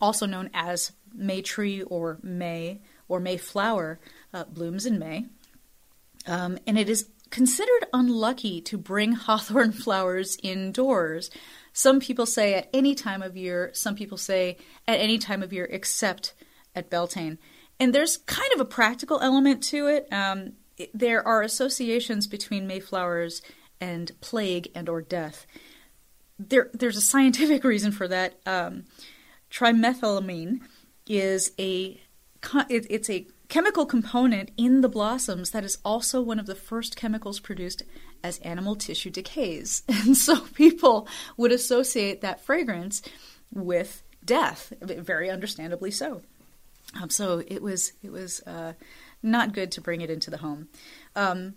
also 0.00 0.24
known 0.24 0.50
as 0.54 0.92
May 1.14 1.42
tree 1.42 1.82
or 1.82 2.18
May 2.22 2.80
or 3.08 3.20
Mayflower, 3.20 4.00
uh, 4.32 4.44
blooms 4.44 4.86
in 4.86 4.98
May, 4.98 5.26
um, 6.26 6.58
and 6.66 6.78
it 6.78 6.88
is 6.88 7.08
considered 7.30 7.86
unlucky 7.92 8.60
to 8.60 8.78
bring 8.78 9.12
hawthorn 9.26 9.72
flowers 9.72 10.36
indoors. 10.42 11.30
Some 11.72 12.00
people 12.00 12.26
say 12.26 12.54
at 12.54 12.68
any 12.72 12.94
time 12.94 13.22
of 13.22 13.36
year. 13.36 13.70
Some 13.72 13.96
people 13.96 14.16
say 14.16 14.56
at 14.86 15.00
any 15.00 15.18
time 15.18 15.42
of 15.42 15.52
year 15.52 15.68
except 15.70 16.34
at 16.74 16.90
Beltane. 16.90 17.38
And 17.80 17.92
there's 17.92 18.18
kind 18.18 18.52
of 18.54 18.60
a 18.60 18.64
practical 18.64 19.18
element 19.20 19.62
to 19.64 19.88
it. 19.88 20.06
Um, 20.12 20.52
there 20.92 21.26
are 21.26 21.42
associations 21.42 22.26
between 22.26 22.66
mayflowers 22.66 23.42
and 23.80 24.12
plague 24.20 24.68
and 24.74 24.88
or 24.88 25.02
death. 25.02 25.46
There, 26.38 26.70
there's 26.72 26.96
a 26.96 27.02
scientific 27.02 27.64
reason 27.74 27.90
for 27.90 28.06
that. 28.08 28.38
Um, 28.46 28.84
trimethylamine 29.50 30.60
is 31.06 31.52
a 31.58 32.00
it, 32.68 32.86
it's 32.90 33.10
a 33.10 33.26
chemical 33.48 33.86
component 33.86 34.50
in 34.56 34.80
the 34.80 34.88
blossoms 34.88 35.50
that 35.50 35.64
is 35.64 35.78
also 35.84 36.20
one 36.20 36.38
of 36.38 36.46
the 36.46 36.54
first 36.54 36.96
chemicals 36.96 37.40
produced 37.40 37.82
as 38.22 38.38
animal 38.38 38.74
tissue 38.74 39.10
decays. 39.10 39.82
And 39.88 40.16
so 40.16 40.40
people 40.54 41.08
would 41.36 41.52
associate 41.52 42.20
that 42.20 42.40
fragrance 42.40 43.02
with 43.52 44.02
death, 44.24 44.72
very 44.80 45.30
understandably 45.30 45.90
so. 45.90 46.22
Um, 47.00 47.10
so 47.10 47.42
it 47.46 47.62
was 47.62 47.92
it 48.02 48.10
was 48.10 48.40
uh, 48.40 48.74
not 49.22 49.52
good 49.52 49.72
to 49.72 49.80
bring 49.80 50.00
it 50.00 50.10
into 50.10 50.30
the 50.30 50.38
home. 50.38 50.68
Um, 51.16 51.54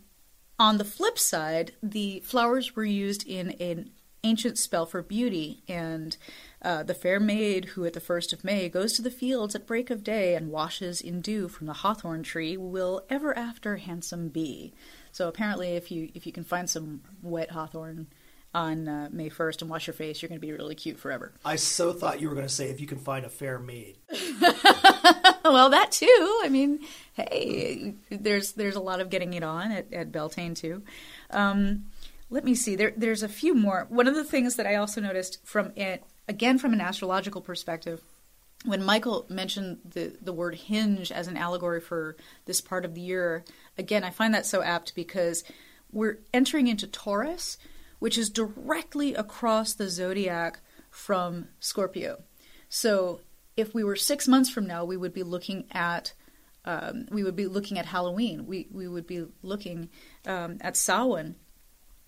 on 0.60 0.78
the 0.78 0.84
flip 0.84 1.20
side, 1.20 1.74
the 1.84 2.22
flowers 2.22 2.76
were 2.76 2.86
used 2.86 3.28
in 3.28 3.52
an 3.60 3.92
ancient 4.28 4.58
spell 4.58 4.86
for 4.86 5.02
beauty, 5.02 5.64
and 5.68 6.18
uh, 6.62 6.84
the 6.84 6.94
fair 6.94 7.20
maid 7.20 7.66
who 7.66 7.86
at 7.86 7.94
the 7.94 8.00
first 8.00 8.34
of 8.34 8.44
May 8.44 8.68
goes 8.70 8.94
to 8.94 9.02
the 9.02 9.12
fields 9.12 9.56
at 9.56 9.68
break 9.68 9.90
of 9.90 10.04
day 10.04 10.36
and 10.36 10.52
washes 10.52 11.02
in 11.02 11.22
dew 11.22 11.48
from 11.48 11.68
the 11.68 11.74
hawthorn 11.74 12.24
tree 12.24 12.58
will 12.58 13.06
ever 13.10 13.38
after 13.38 13.78
handsome 13.78 14.30
be. 14.30 14.74
So 15.12 15.28
apparently, 15.28 15.70
if 15.70 15.92
you 15.92 16.10
if 16.14 16.26
you 16.26 16.32
can 16.32 16.44
find 16.44 16.70
some 16.70 17.02
wet 17.22 17.52
hawthorn 17.52 18.08
on 18.54 18.88
uh, 18.88 19.10
May 19.12 19.30
first 19.30 19.62
and 19.62 19.70
wash 19.70 19.88
your 19.88 19.94
face, 19.94 20.22
you're 20.22 20.30
going 20.30 20.42
to 20.42 20.46
be 20.46 20.52
really 20.52 20.76
cute 20.76 21.00
forever. 21.00 21.34
I 21.46 21.58
so 21.58 21.94
thought 21.94 22.22
you 22.22 22.28
were 22.28 22.36
going 22.36 22.48
to 22.48 22.54
say 22.54 22.70
if 22.70 22.82
you 22.82 22.88
can 22.88 22.98
find 23.00 23.26
a 23.26 23.30
fair 23.30 23.60
maid. 23.60 23.98
well, 25.46 25.70
that 25.70 25.92
too. 25.92 26.42
I 26.44 26.50
mean, 26.50 26.80
hey, 27.14 27.94
there's 28.10 28.54
there's 28.54 28.76
a 28.76 28.82
lot 28.82 29.00
of 29.00 29.10
getting 29.10 29.34
it 29.34 29.44
on 29.44 29.72
at, 29.72 29.94
at 29.94 30.12
Beltane 30.12 30.56
too. 30.56 30.84
Um, 31.30 31.86
let 32.30 32.44
me 32.44 32.56
see. 32.56 32.76
There, 32.76 32.94
there's 32.96 33.24
a 33.24 33.30
few 33.30 33.54
more. 33.56 33.86
One 33.90 34.08
of 34.08 34.16
the 34.16 34.24
things 34.24 34.56
that 34.56 34.68
I 34.68 34.76
also 34.76 35.02
noticed 35.02 35.46
from 35.46 35.72
it, 35.76 36.04
again 36.28 36.58
from 36.58 36.74
an 36.74 36.82
astrological 36.82 37.42
perspective, 37.42 38.02
when 38.66 38.84
Michael 38.84 39.26
mentioned 39.30 39.80
the 39.86 40.18
the 40.22 40.34
word 40.34 40.56
hinge 40.56 41.12
as 41.12 41.28
an 41.28 41.38
allegory 41.38 41.80
for 41.80 42.18
this 42.46 42.60
part 42.60 42.86
of 42.86 42.96
the 42.96 43.02
year, 43.02 43.46
again, 43.78 44.04
I 44.04 44.10
find 44.10 44.34
that 44.34 44.46
so 44.46 44.62
apt 44.62 44.96
because 44.96 45.44
we're 45.92 46.20
entering 46.34 46.68
into 46.68 46.88
Taurus, 46.88 47.58
which 48.00 48.18
is 48.18 48.30
directly 48.30 49.14
across 49.14 49.74
the 49.74 49.90
zodiac 49.90 50.60
from 50.90 51.48
Scorpio. 51.60 52.24
So 52.68 53.22
if 53.56 53.74
we 53.74 53.84
were 53.84 53.96
six 53.96 54.28
months 54.28 54.50
from 54.50 54.68
now, 54.68 54.84
we 54.84 54.98
would 54.98 55.14
be 55.14 55.24
looking 55.24 55.66
at 55.72 56.14
um, 56.66 57.06
we 57.12 57.24
would 57.24 57.36
be 57.36 57.48
looking 57.48 57.80
at 57.80 57.86
Halloween. 57.86 58.46
We 58.46 58.68
we 58.72 58.88
would 58.88 59.08
be 59.08 59.26
looking 59.42 59.90
um, 60.26 60.58
at 60.60 60.76
Samhain, 60.76 61.36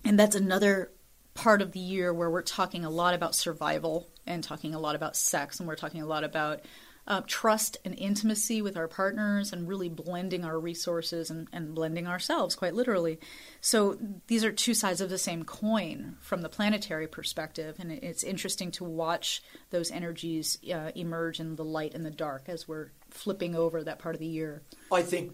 and 0.03 0.20
that's 0.20 0.36
another 0.36 0.91
part 1.34 1.62
of 1.62 1.72
the 1.72 1.79
year 1.79 2.13
where 2.13 2.29
we're 2.29 2.41
talking 2.41 2.84
a 2.84 2.89
lot 2.89 3.13
about 3.13 3.36
survival 3.36 4.10
and 4.25 4.44
talking 4.44 4.75
a 4.75 4.79
lot 4.79 4.96
about 4.96 5.15
sex, 5.15 5.60
and 5.60 5.68
we're 5.68 5.75
talking 5.75 6.01
a 6.01 6.06
lot 6.06 6.24
about 6.24 6.62
uh, 7.10 7.22
trust 7.25 7.77
and 7.84 7.98
intimacy 7.98 8.62
with 8.62 8.77
our 8.77 8.88
partners 8.88 9.51
and 9.51 9.68
really 9.68 9.89
blending 9.89 10.46
our 10.46 10.60
resources 10.60 11.32
and, 11.32 11.48
and, 11.51 11.74
blending 11.74 12.06
ourselves, 12.06 12.56
quite 12.56 12.75
literally. 12.75 13.20
So 13.62 13.98
these 14.27 14.44
are 14.44 14.51
two 14.51 14.75
sides 14.75 15.01
of 15.01 15.10
the 15.10 15.18
same 15.18 15.44
coin 15.44 16.18
from 16.22 16.41
the 16.41 16.50
planetary 16.50 17.08
perspective, 17.08 17.77
and 17.79 17.91
it's 17.91 18.24
interesting 18.24 18.70
to 18.72 18.84
watch 18.84 19.41
those 19.72 19.90
energies 19.90 20.59
uh, 20.72 20.92
emerge 20.94 21.40
in 21.40 21.55
the 21.55 21.66
light 21.66 21.96
and 21.96 22.05
the 22.05 22.12
dark 22.12 22.48
as 22.48 22.68
we're 22.68 22.92
flipping 23.09 23.55
over 23.55 23.83
that 23.83 23.98
part 23.98 24.14
of 24.14 24.20
the 24.20 24.27
year. 24.27 24.62
I 24.92 25.01
think. 25.01 25.33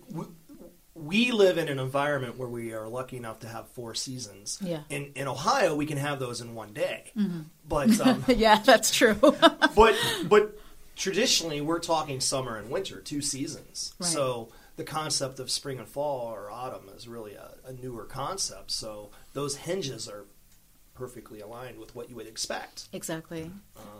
We 0.95 1.31
live 1.31 1.58
in 1.58 1.67
an 1.67 1.77
environment 1.77 2.38
where 2.38 2.47
we 2.47 2.73
are 2.73 2.88
lucky 2.88 3.17
enough 3.17 3.41
to 3.41 3.47
have 3.47 3.67
four 3.69 3.93
seasons. 3.93 4.58
Yeah. 4.62 4.81
In 4.89 5.12
in 5.15 5.27
Ohio, 5.27 5.75
we 5.75 5.86
can 5.86 5.97
have 5.97 6.19
those 6.19 6.41
in 6.41 6.55
one 6.55 6.73
day. 6.73 7.12
Mm-hmm. 7.15 7.41
But 7.67 7.99
um, 8.08 8.23
yeah, 8.27 8.60
that's 8.60 8.95
true. 8.95 9.15
but 9.75 9.95
but 10.27 10.58
traditionally 10.95 11.60
we're 11.60 11.79
talking 11.79 12.21
summer 12.21 12.58
and 12.58 12.71
winter, 12.71 13.01
two 13.01 13.21
seasons. 13.21 13.93
Right. 13.99 14.10
So 14.10 14.49
the 14.77 14.86
concept 14.86 15.39
of 15.39 15.51
spring 15.51 15.79
and 15.79 15.88
fall 15.88 16.34
or 16.34 16.49
autumn 16.49 16.89
is 16.95 17.08
really 17.08 17.34
a, 17.34 17.51
a, 17.65 17.73
newer 17.73 18.03
concept. 18.03 18.71
So 18.71 19.10
those 19.34 19.55
hinges 19.55 20.10
are 20.10 20.25
perfectly 20.93 21.39
aligned 21.39 21.79
with 21.79 21.95
what 21.95 22.10
you 22.10 22.15
would 22.17 22.27
expect. 22.27 22.89
Exactly. 22.91 23.51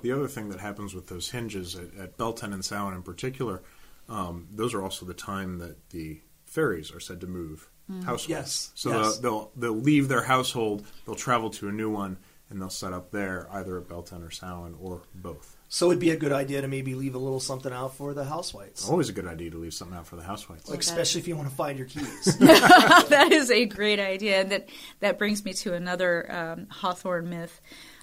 The 0.01 0.12
other 0.12 0.27
thing 0.27 0.49
that 0.49 0.60
happens 0.60 0.93
with 0.93 1.08
those 1.08 1.31
hinges 1.31 1.75
at, 1.75 1.95
at 1.97 2.17
Beltane 2.17 2.51
and 2.51 2.63
Samhain 2.63 2.93
in 2.93 3.03
particular, 3.03 3.62
um, 4.10 4.47
those 4.51 4.73
are 4.73 4.81
also 4.81 5.05
the 5.05 5.13
time 5.13 5.60
that 5.60 5.89
the 5.91 6.19
fairies 6.56 6.91
are 6.91 7.00
said 7.00 7.22
to 7.22 7.28
move 7.28 7.70
households. 8.00 8.28
Yes, 8.30 8.72
So 8.74 8.89
yes. 8.89 9.18
They'll, 9.18 9.52
they'll 9.56 9.74
they'll 9.74 9.82
leave 9.82 10.08
their 10.08 10.24
household, 10.24 10.86
they'll 11.06 11.15
travel 11.15 11.50
to 11.52 11.68
a 11.68 11.72
new 11.72 11.91
one, 11.91 12.18
and 12.50 12.60
they'll 12.60 12.70
set 12.70 12.94
up 12.94 13.12
there 13.12 13.48
either 13.52 13.78
at 13.78 13.88
Beltane 13.88 14.24
or 14.24 14.32
Samhain 14.32 14.76
or 14.82 15.02
both. 15.13 15.56
So 15.68 15.88
it'd 15.88 16.00
be 16.00 16.12
a 16.12 16.15
good 16.15 16.32
idea 16.32 16.62
to 16.62 16.68
maybe 16.68 16.96
leave 16.96 17.15
a 17.15 17.18
little 17.20 17.39
something 17.39 17.74
out 17.74 17.96
for 17.96 18.13
the 18.13 18.24
housewives. 18.24 18.88
Always 18.88 19.10
a 19.10 19.13
good 19.13 19.26
idea 19.28 19.52
to 19.52 19.58
leave 19.58 19.74
something 19.74 19.98
out 19.98 20.08
for 20.08 20.15
the 20.15 20.24
housewives. 20.24 20.70
Like, 20.70 20.80
especially 20.80 21.22
if 21.22 21.28
you 21.28 21.36
want 21.36 21.50
to 21.50 21.56
find 21.56 21.78
your 21.78 21.88
keys. 21.88 22.38
that 22.39 23.30
is 23.32 23.52
a 23.52 23.65
great 23.65 24.00
idea. 24.00 24.41
And 24.41 24.52
that, 24.52 24.70
that 25.00 25.18
brings 25.18 25.44
me 25.44 25.54
to 25.54 25.74
another 25.74 26.32
um, 26.32 26.68
Hawthorn 26.70 27.30
myth 27.30 27.60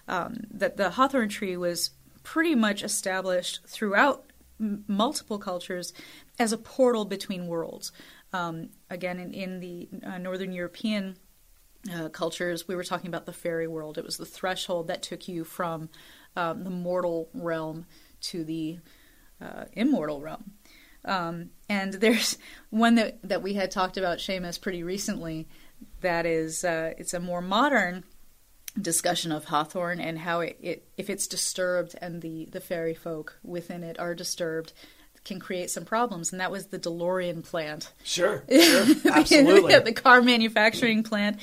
um, 0.09 0.38
that 0.51 0.77
the 0.77 0.91
Hawthorn 0.91 1.29
tree 1.29 1.57
was 1.57 1.91
pretty 2.25 2.55
much 2.55 2.83
established 2.83 3.61
throughout 3.67 4.25
m- 4.61 4.85
multiple 4.88 5.38
cultures 5.38 5.93
as 6.38 6.53
a 6.53 6.59
portal 6.59 7.05
between 7.05 7.47
worlds. 7.47 7.93
Um, 8.33 8.71
again, 8.88 9.18
in, 9.18 9.35
in 9.35 9.61
the 9.61 9.88
uh, 10.05 10.18
Northern 10.18 10.53
European 10.53 11.16
uh, 11.92 12.09
cultures, 12.09 12.66
we 12.66 12.75
were 12.75 12.85
talking 12.85 13.09
about 13.09 13.27
the 13.27 13.33
fairy 13.33 13.66
world. 13.66 13.99
It 13.99 14.05
was 14.05 14.16
the 14.16 14.25
threshold 14.25 14.88
that 14.88 15.03
took 15.03 15.29
you 15.29 15.45
from 15.45 15.90
um, 16.37 16.64
the 16.64 16.71
mortal 16.71 17.29
realm 17.35 17.87
to 18.23 18.45
the 18.45 18.79
uh, 19.40 19.64
immortal 19.73 20.21
realm. 20.21 20.53
Um, 21.05 21.51
and 21.68 21.92
there's 21.95 22.38
one 22.71 22.95
that, 22.97 23.18
that 23.29 23.42
we 23.42 23.55
had 23.55 23.71
talked 23.71 23.97
about, 23.97 24.18
Seamus, 24.18 24.61
pretty 24.61 24.83
recently. 24.83 25.49
That 26.01 26.27
is, 26.27 26.64
uh, 26.64 26.95
it's 26.97 27.14
a 27.14 27.21
more 27.21 27.42
modern 27.42 28.05
discussion 28.81 29.33
of 29.33 29.45
Hawthorn 29.45 30.01
and 30.01 30.18
how 30.18 30.40
it, 30.40 30.57
it, 30.62 30.88
if 30.97 31.11
it's 31.11 31.27
disturbed 31.27 31.95
and 32.01 32.23
the, 32.23 32.49
the 32.53 32.61
fairy 32.61 32.95
folk 32.95 33.38
within 33.42 33.83
it 33.83 33.99
are 33.99 34.14
disturbed, 34.14 34.73
can 35.24 35.38
create 35.38 35.70
some 35.70 35.85
problems. 35.85 36.32
And 36.32 36.40
that 36.40 36.50
was 36.50 36.66
the 36.66 36.78
DeLorean 36.78 37.44
plant. 37.44 37.92
sure, 38.02 38.44
sure, 38.50 38.87
absolutely. 39.11 39.78
the 39.85 39.92
car 39.92 40.22
manufacturing 40.22 41.02
plant 41.02 41.38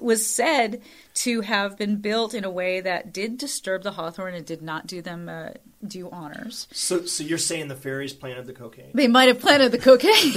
was 0.00 0.26
said 0.26 0.82
to 1.14 1.40
have 1.40 1.76
been 1.76 1.96
built 1.96 2.34
in 2.34 2.44
a 2.44 2.50
way 2.50 2.80
that 2.80 3.12
did 3.12 3.38
disturb 3.38 3.82
the 3.82 3.92
Hawthorn 3.92 4.34
and 4.34 4.46
did 4.46 4.62
not 4.62 4.86
do 4.86 5.02
them 5.02 5.28
uh, 5.28 5.50
due 5.86 6.10
honors. 6.10 6.68
So, 6.72 7.06
so 7.06 7.24
you're 7.24 7.38
saying 7.38 7.68
the 7.68 7.76
fairies 7.76 8.12
planted 8.12 8.46
the 8.46 8.52
cocaine? 8.52 8.90
They 8.94 9.08
might 9.08 9.28
have 9.28 9.40
planted 9.40 9.72
the 9.72 9.78
cocaine. 9.78 10.34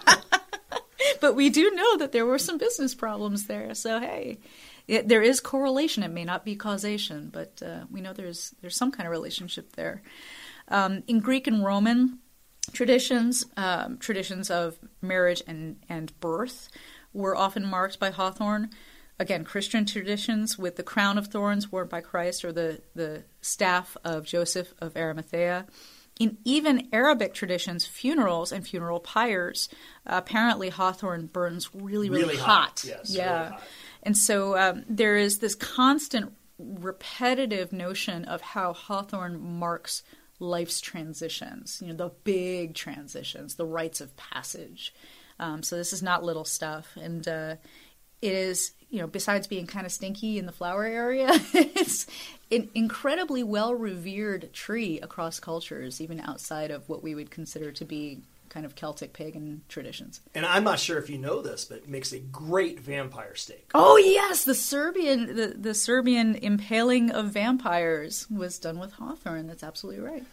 but 1.20 1.34
we 1.34 1.50
do 1.50 1.70
know 1.72 1.98
that 1.98 2.12
there 2.12 2.26
were 2.26 2.38
some 2.38 2.58
business 2.58 2.94
problems 2.94 3.46
there. 3.46 3.74
So 3.74 4.00
hey, 4.00 4.38
it, 4.88 5.08
there 5.08 5.22
is 5.22 5.40
correlation. 5.40 6.02
It 6.02 6.12
may 6.12 6.24
not 6.24 6.44
be 6.44 6.56
causation, 6.56 7.30
but 7.32 7.62
uh, 7.64 7.84
we 7.90 8.00
know 8.00 8.12
there's 8.12 8.54
there's 8.60 8.76
some 8.76 8.92
kind 8.92 9.06
of 9.06 9.10
relationship 9.10 9.72
there. 9.72 10.02
Um, 10.68 11.02
in 11.06 11.20
Greek 11.20 11.46
and 11.46 11.64
Roman 11.64 12.18
traditions, 12.72 13.44
um, 13.56 13.98
traditions 13.98 14.50
of 14.50 14.78
marriage 15.00 15.42
and 15.46 15.76
and 15.88 16.18
birth 16.20 16.68
were 17.12 17.36
often 17.36 17.64
marked 17.64 17.98
by 17.98 18.10
hawthorn. 18.10 18.70
Again, 19.18 19.44
Christian 19.44 19.86
traditions 19.86 20.58
with 20.58 20.76
the 20.76 20.82
crown 20.82 21.16
of 21.16 21.28
thorns 21.28 21.72
worn 21.72 21.88
by 21.88 22.02
Christ 22.02 22.44
or 22.44 22.52
the, 22.52 22.82
the 22.94 23.24
staff 23.40 23.96
of 24.04 24.26
Joseph 24.26 24.74
of 24.78 24.94
Arimathea. 24.94 25.66
In 26.20 26.36
even 26.44 26.88
Arabic 26.92 27.32
traditions, 27.32 27.86
funerals 27.86 28.52
and 28.52 28.66
funeral 28.66 29.00
pyres, 29.00 29.70
uh, 30.06 30.16
apparently 30.22 30.68
hawthorn 30.68 31.26
burns 31.26 31.70
really, 31.74 32.10
really, 32.10 32.24
Really 32.24 32.36
hot. 32.36 32.80
hot, 32.80 32.84
yes, 32.86 33.10
yeah. 33.10 33.38
really 33.38 33.50
hot. 33.52 33.62
And 34.02 34.16
so 34.18 34.56
um, 34.58 34.84
there 34.88 35.16
is 35.16 35.38
this 35.38 35.54
constant 35.54 36.32
repetitive 36.58 37.72
notion 37.72 38.24
of 38.26 38.40
how 38.42 38.72
hawthorn 38.74 39.40
marks 39.58 40.02
life's 40.38 40.80
transitions, 40.80 41.80
you 41.82 41.88
know, 41.88 41.94
the 41.94 42.14
big 42.24 42.74
transitions, 42.74 43.54
the 43.54 43.66
rites 43.66 44.00
of 44.00 44.16
passage. 44.16 44.94
Um, 45.38 45.62
so 45.62 45.76
this 45.76 45.92
is 45.92 46.02
not 46.02 46.24
little 46.24 46.44
stuff. 46.44 46.96
And 46.96 47.26
uh, 47.26 47.56
it 48.22 48.32
is, 48.32 48.72
you 48.90 49.00
know, 49.00 49.06
besides 49.06 49.46
being 49.46 49.66
kind 49.66 49.86
of 49.86 49.92
stinky 49.92 50.38
in 50.38 50.46
the 50.46 50.52
flower 50.52 50.84
area, 50.84 51.28
it's 51.52 52.06
an 52.50 52.70
incredibly 52.74 53.42
well 53.42 53.74
revered 53.74 54.52
tree 54.52 55.00
across 55.00 55.40
cultures, 55.40 56.00
even 56.00 56.20
outside 56.20 56.70
of 56.70 56.88
what 56.88 57.02
we 57.02 57.14
would 57.14 57.30
consider 57.30 57.72
to 57.72 57.84
be 57.84 58.20
kind 58.56 58.64
of 58.64 58.74
Celtic 58.74 59.12
pagan 59.12 59.60
traditions. 59.68 60.22
And 60.34 60.46
I'm 60.46 60.64
not 60.64 60.78
sure 60.78 60.96
if 60.96 61.10
you 61.10 61.18
know 61.18 61.42
this, 61.42 61.66
but 61.66 61.76
it 61.76 61.88
makes 61.90 62.14
a 62.14 62.18
great 62.18 62.80
vampire 62.80 63.34
stake. 63.34 63.70
Oh 63.74 63.98
yes, 63.98 64.44
the 64.44 64.54
Serbian 64.54 65.36
the, 65.36 65.48
the 65.48 65.74
Serbian 65.74 66.36
impaling 66.36 67.10
of 67.10 67.26
vampires 67.26 68.26
was 68.30 68.58
done 68.58 68.78
with 68.78 68.92
hawthorn. 68.92 69.46
That's 69.46 69.62
absolutely 69.62 70.02
right. 70.02 70.24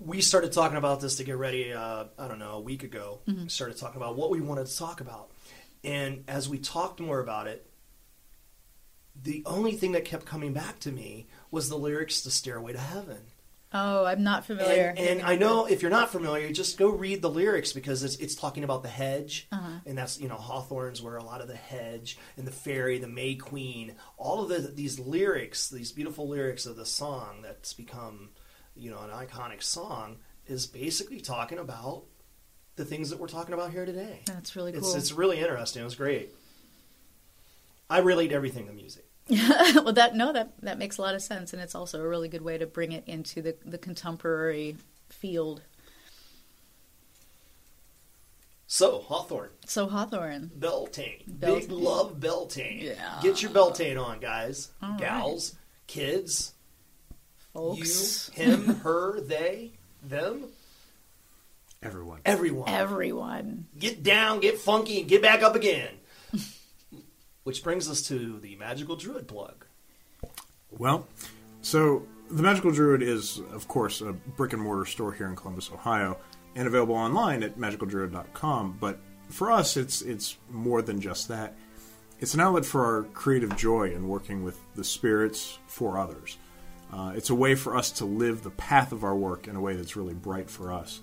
we 0.00 0.22
started 0.22 0.50
talking 0.50 0.78
about 0.78 1.02
this 1.02 1.16
to 1.16 1.24
get 1.24 1.36
ready. 1.36 1.74
Uh, 1.74 2.04
I 2.18 2.26
don't 2.26 2.38
know, 2.38 2.52
a 2.52 2.60
week 2.60 2.84
ago. 2.84 3.18
Mm-hmm. 3.28 3.42
We 3.42 3.48
started 3.50 3.76
talking 3.76 4.00
about 4.00 4.16
what 4.16 4.30
we 4.30 4.40
wanted 4.40 4.68
to 4.68 4.74
talk 4.78 5.02
about, 5.02 5.30
and 5.84 6.24
as 6.28 6.48
we 6.48 6.56
talked 6.56 7.00
more 7.00 7.20
about 7.20 7.48
it, 7.48 7.66
the 9.14 9.42
only 9.44 9.72
thing 9.72 9.92
that 9.92 10.06
kept 10.06 10.24
coming 10.24 10.54
back 10.54 10.80
to 10.80 10.90
me 10.90 11.26
was 11.50 11.68
the 11.68 11.76
lyrics 11.76 12.22
to 12.22 12.30
"Stairway 12.30 12.72
to 12.72 12.78
Heaven." 12.78 13.18
Oh, 13.72 14.04
I'm 14.04 14.22
not 14.22 14.46
familiar. 14.46 14.94
And, 14.96 14.98
and 14.98 15.22
I 15.22 15.36
know 15.36 15.66
if 15.66 15.82
you're 15.82 15.90
not 15.90 16.10
familiar, 16.10 16.50
just 16.52 16.78
go 16.78 16.88
read 16.88 17.20
the 17.20 17.28
lyrics 17.28 17.72
because 17.72 18.04
it's, 18.04 18.16
it's 18.16 18.34
talking 18.36 18.62
about 18.64 18.82
the 18.82 18.88
hedge, 18.88 19.48
Uh-huh. 19.52 19.80
and 19.84 19.98
that's 19.98 20.20
you 20.20 20.28
know 20.28 20.36
Hawthorn's 20.36 21.02
where 21.02 21.16
a 21.16 21.24
lot 21.24 21.40
of 21.40 21.48
the 21.48 21.56
hedge 21.56 22.16
and 22.36 22.46
the 22.46 22.52
fairy, 22.52 22.98
the 22.98 23.08
May 23.08 23.34
Queen, 23.34 23.94
all 24.16 24.42
of 24.42 24.48
the, 24.48 24.58
these 24.68 24.98
lyrics, 25.00 25.68
these 25.68 25.92
beautiful 25.92 26.28
lyrics 26.28 26.64
of 26.64 26.76
the 26.76 26.86
song 26.86 27.42
that's 27.42 27.72
become 27.74 28.30
you 28.76 28.90
know 28.90 29.00
an 29.00 29.10
iconic 29.10 29.62
song, 29.62 30.18
is 30.46 30.66
basically 30.66 31.20
talking 31.20 31.58
about 31.58 32.04
the 32.76 32.84
things 32.84 33.10
that 33.10 33.18
we're 33.18 33.26
talking 33.28 33.52
about 33.54 33.72
here 33.72 33.84
today. 33.84 34.20
That's 34.26 34.54
really 34.54 34.72
It's 34.72 34.80
cool. 34.86 34.94
it's 34.96 35.12
really 35.12 35.40
interesting. 35.40 35.82
It 35.82 35.86
was 35.86 35.96
great. 35.96 36.32
I 37.90 37.98
relate 37.98 38.32
everything 38.32 38.66
to 38.68 38.72
music. 38.72 39.05
well, 39.74 39.92
that 39.92 40.14
no, 40.14 40.32
that 40.32 40.52
that 40.62 40.78
makes 40.78 40.98
a 40.98 41.02
lot 41.02 41.14
of 41.14 41.22
sense, 41.22 41.52
and 41.52 41.60
it's 41.60 41.74
also 41.74 42.00
a 42.02 42.08
really 42.08 42.28
good 42.28 42.42
way 42.42 42.58
to 42.58 42.66
bring 42.66 42.92
it 42.92 43.04
into 43.06 43.42
the 43.42 43.56
the 43.64 43.78
contemporary 43.78 44.76
field. 45.08 45.62
So 48.68 49.00
Hawthorn. 49.00 49.50
So 49.64 49.86
Hawthorn, 49.86 50.50
Beltane. 50.54 51.22
Big 51.40 51.70
love 51.70 52.20
Beltane. 52.20 52.80
Yeah. 52.82 53.18
Get 53.22 53.42
your 53.42 53.50
Beltane 53.50 53.98
on, 53.98 54.20
guys. 54.20 54.70
All 54.82 54.90
right. 54.90 55.00
Gals, 55.00 55.56
kids, 55.86 56.52
folks, 57.52 58.30
you, 58.36 58.44
him, 58.44 58.76
her, 58.76 59.20
they, 59.20 59.72
them, 60.02 60.46
Everyone. 61.82 62.20
everyone. 62.24 62.68
everyone. 62.68 63.66
get 63.78 64.02
down, 64.02 64.40
get 64.40 64.58
funky, 64.58 65.00
and 65.00 65.08
get 65.08 65.22
back 65.22 65.42
up 65.42 65.54
again. 65.54 65.90
Which 67.46 67.62
brings 67.62 67.88
us 67.88 68.02
to 68.08 68.40
the 68.40 68.56
Magical 68.56 68.96
Druid 68.96 69.28
plug. 69.28 69.66
Well, 70.72 71.06
so 71.60 72.04
the 72.28 72.42
Magical 72.42 72.72
Druid 72.72 73.02
is, 73.02 73.38
of 73.52 73.68
course, 73.68 74.00
a 74.00 74.14
brick 74.14 74.52
and 74.52 74.60
mortar 74.60 74.84
store 74.84 75.12
here 75.12 75.28
in 75.28 75.36
Columbus, 75.36 75.70
Ohio, 75.72 76.18
and 76.56 76.66
available 76.66 76.96
online 76.96 77.44
at 77.44 77.56
magicaldruid.com. 77.56 78.78
But 78.80 78.98
for 79.28 79.52
us, 79.52 79.76
it's 79.76 80.02
it's 80.02 80.38
more 80.50 80.82
than 80.82 81.00
just 81.00 81.28
that. 81.28 81.54
It's 82.18 82.34
an 82.34 82.40
outlet 82.40 82.66
for 82.66 82.84
our 82.84 83.02
creative 83.12 83.56
joy 83.56 83.92
in 83.92 84.08
working 84.08 84.42
with 84.42 84.58
the 84.74 84.82
spirits 84.82 85.60
for 85.68 86.00
others. 86.00 86.38
Uh, 86.92 87.12
it's 87.14 87.30
a 87.30 87.34
way 87.36 87.54
for 87.54 87.76
us 87.76 87.92
to 87.92 88.06
live 88.06 88.42
the 88.42 88.50
path 88.50 88.90
of 88.90 89.04
our 89.04 89.14
work 89.14 89.46
in 89.46 89.54
a 89.54 89.60
way 89.60 89.76
that's 89.76 89.94
really 89.94 90.14
bright 90.14 90.50
for 90.50 90.72
us. 90.72 91.00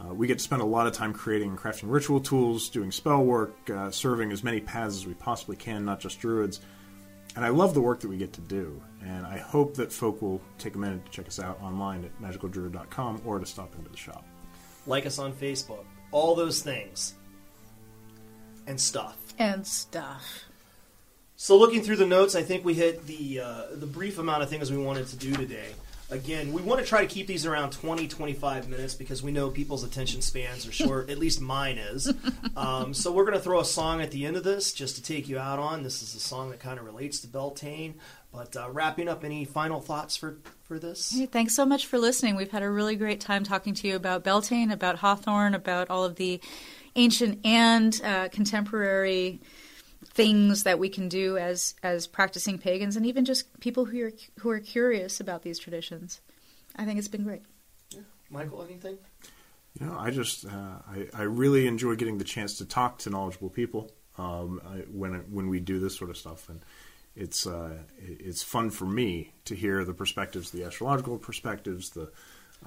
Uh, 0.00 0.12
we 0.12 0.26
get 0.26 0.38
to 0.38 0.44
spend 0.44 0.60
a 0.60 0.64
lot 0.64 0.86
of 0.86 0.92
time 0.92 1.12
creating 1.12 1.50
and 1.50 1.58
crafting 1.58 1.84
ritual 1.84 2.20
tools, 2.20 2.68
doing 2.68 2.90
spell 2.90 3.22
work, 3.22 3.54
uh, 3.70 3.90
serving 3.90 4.32
as 4.32 4.42
many 4.42 4.60
paths 4.60 4.96
as 4.96 5.06
we 5.06 5.14
possibly 5.14 5.56
can, 5.56 5.84
not 5.84 6.00
just 6.00 6.20
druids. 6.20 6.60
And 7.36 7.44
I 7.44 7.48
love 7.48 7.74
the 7.74 7.80
work 7.80 8.00
that 8.00 8.08
we 8.08 8.16
get 8.16 8.32
to 8.34 8.40
do. 8.40 8.80
And 9.04 9.26
I 9.26 9.38
hope 9.38 9.74
that 9.74 9.92
folk 9.92 10.22
will 10.22 10.40
take 10.58 10.74
a 10.74 10.78
minute 10.78 11.04
to 11.04 11.10
check 11.10 11.26
us 11.26 11.40
out 11.40 11.60
online 11.62 12.04
at 12.04 12.22
magicaldruid.com 12.22 13.22
or 13.24 13.38
to 13.38 13.46
stop 13.46 13.74
into 13.76 13.90
the 13.90 13.96
shop. 13.96 14.24
Like 14.86 15.06
us 15.06 15.18
on 15.18 15.32
Facebook. 15.32 15.84
All 16.12 16.34
those 16.34 16.62
things. 16.62 17.14
And 18.66 18.80
stuff. 18.80 19.16
And 19.38 19.66
stuff. 19.66 20.44
So 21.36 21.58
looking 21.58 21.82
through 21.82 21.96
the 21.96 22.06
notes, 22.06 22.34
I 22.34 22.42
think 22.42 22.64
we 22.64 22.74
hit 22.74 23.06
the 23.06 23.40
uh, 23.40 23.62
the 23.72 23.86
brief 23.86 24.18
amount 24.18 24.42
of 24.42 24.48
things 24.48 24.70
we 24.70 24.78
wanted 24.78 25.08
to 25.08 25.16
do 25.16 25.34
today. 25.34 25.68
Again, 26.10 26.52
we 26.52 26.60
want 26.62 26.80
to 26.80 26.86
try 26.86 27.00
to 27.00 27.06
keep 27.06 27.26
these 27.26 27.46
around 27.46 27.70
20, 27.72 28.08
25 28.08 28.68
minutes 28.68 28.94
because 28.94 29.22
we 29.22 29.32
know 29.32 29.50
people's 29.50 29.84
attention 29.84 30.20
spans 30.20 30.66
are 30.66 30.72
short. 30.72 31.08
at 31.10 31.18
least 31.18 31.40
mine 31.40 31.78
is. 31.78 32.12
Um, 32.56 32.94
so 32.94 33.10
we're 33.10 33.24
going 33.24 33.36
to 33.36 33.42
throw 33.42 33.58
a 33.58 33.64
song 33.64 34.00
at 34.00 34.12
the 34.12 34.24
end 34.24 34.36
of 34.36 34.44
this 34.44 34.72
just 34.72 34.94
to 34.94 35.02
take 35.02 35.28
you 35.28 35.38
out 35.38 35.58
on. 35.58 35.82
This 35.82 36.02
is 36.02 36.14
a 36.14 36.20
song 36.20 36.50
that 36.50 36.60
kind 36.60 36.78
of 36.78 36.84
relates 36.84 37.18
to 37.20 37.26
Beltane. 37.26 37.94
But 38.32 38.56
uh, 38.56 38.70
wrapping 38.70 39.08
up, 39.08 39.24
any 39.24 39.44
final 39.44 39.80
thoughts 39.80 40.16
for, 40.16 40.38
for 40.62 40.78
this? 40.78 41.12
Hey, 41.12 41.26
thanks 41.26 41.56
so 41.56 41.66
much 41.66 41.86
for 41.86 41.98
listening. 41.98 42.36
We've 42.36 42.50
had 42.50 42.62
a 42.62 42.70
really 42.70 42.94
great 42.94 43.20
time 43.20 43.42
talking 43.42 43.74
to 43.74 43.88
you 43.88 43.96
about 43.96 44.22
Beltane, 44.22 44.70
about 44.70 44.98
Hawthorn, 44.98 45.52
about 45.52 45.90
all 45.90 46.04
of 46.04 46.14
the 46.14 46.40
ancient 46.94 47.44
and 47.44 48.00
uh, 48.04 48.28
contemporary 48.28 49.40
things 50.14 50.62
that 50.62 50.78
we 50.78 50.88
can 50.88 51.08
do 51.08 51.36
as 51.36 51.74
as 51.82 52.06
practicing 52.06 52.58
pagans, 52.58 52.96
and 52.96 53.04
even 53.04 53.24
just 53.24 53.60
people 53.60 53.84
who 53.84 54.04
are 54.04 54.12
who 54.40 54.50
are 54.50 54.60
curious 54.60 55.20
about 55.20 55.42
these 55.42 55.58
traditions. 55.58 56.20
I 56.76 56.84
think 56.84 56.98
it's 56.98 57.08
been 57.08 57.24
great. 57.24 57.42
Michael, 58.30 58.62
anything? 58.62 58.98
You 59.78 59.86
know, 59.86 59.96
I 59.98 60.10
just 60.10 60.46
uh, 60.46 60.78
I, 60.88 61.08
I 61.12 61.22
really 61.22 61.66
enjoy 61.66 61.96
getting 61.96 62.18
the 62.18 62.24
chance 62.24 62.58
to 62.58 62.64
talk 62.64 62.98
to 62.98 63.10
knowledgeable 63.10 63.50
people 63.50 63.90
um, 64.18 64.60
I, 64.64 64.78
when 64.90 65.12
when 65.30 65.48
we 65.48 65.60
do 65.60 65.78
this 65.78 65.96
sort 65.96 66.10
of 66.10 66.16
stuff, 66.16 66.48
and 66.48 66.60
it's 67.16 67.46
uh, 67.46 67.78
it's 67.98 68.42
fun 68.42 68.70
for 68.70 68.86
me 68.86 69.32
to 69.46 69.54
hear 69.54 69.84
the 69.84 69.94
perspectives, 69.94 70.50
the 70.50 70.64
astrological 70.64 71.18
perspectives, 71.18 71.90
the 71.90 72.10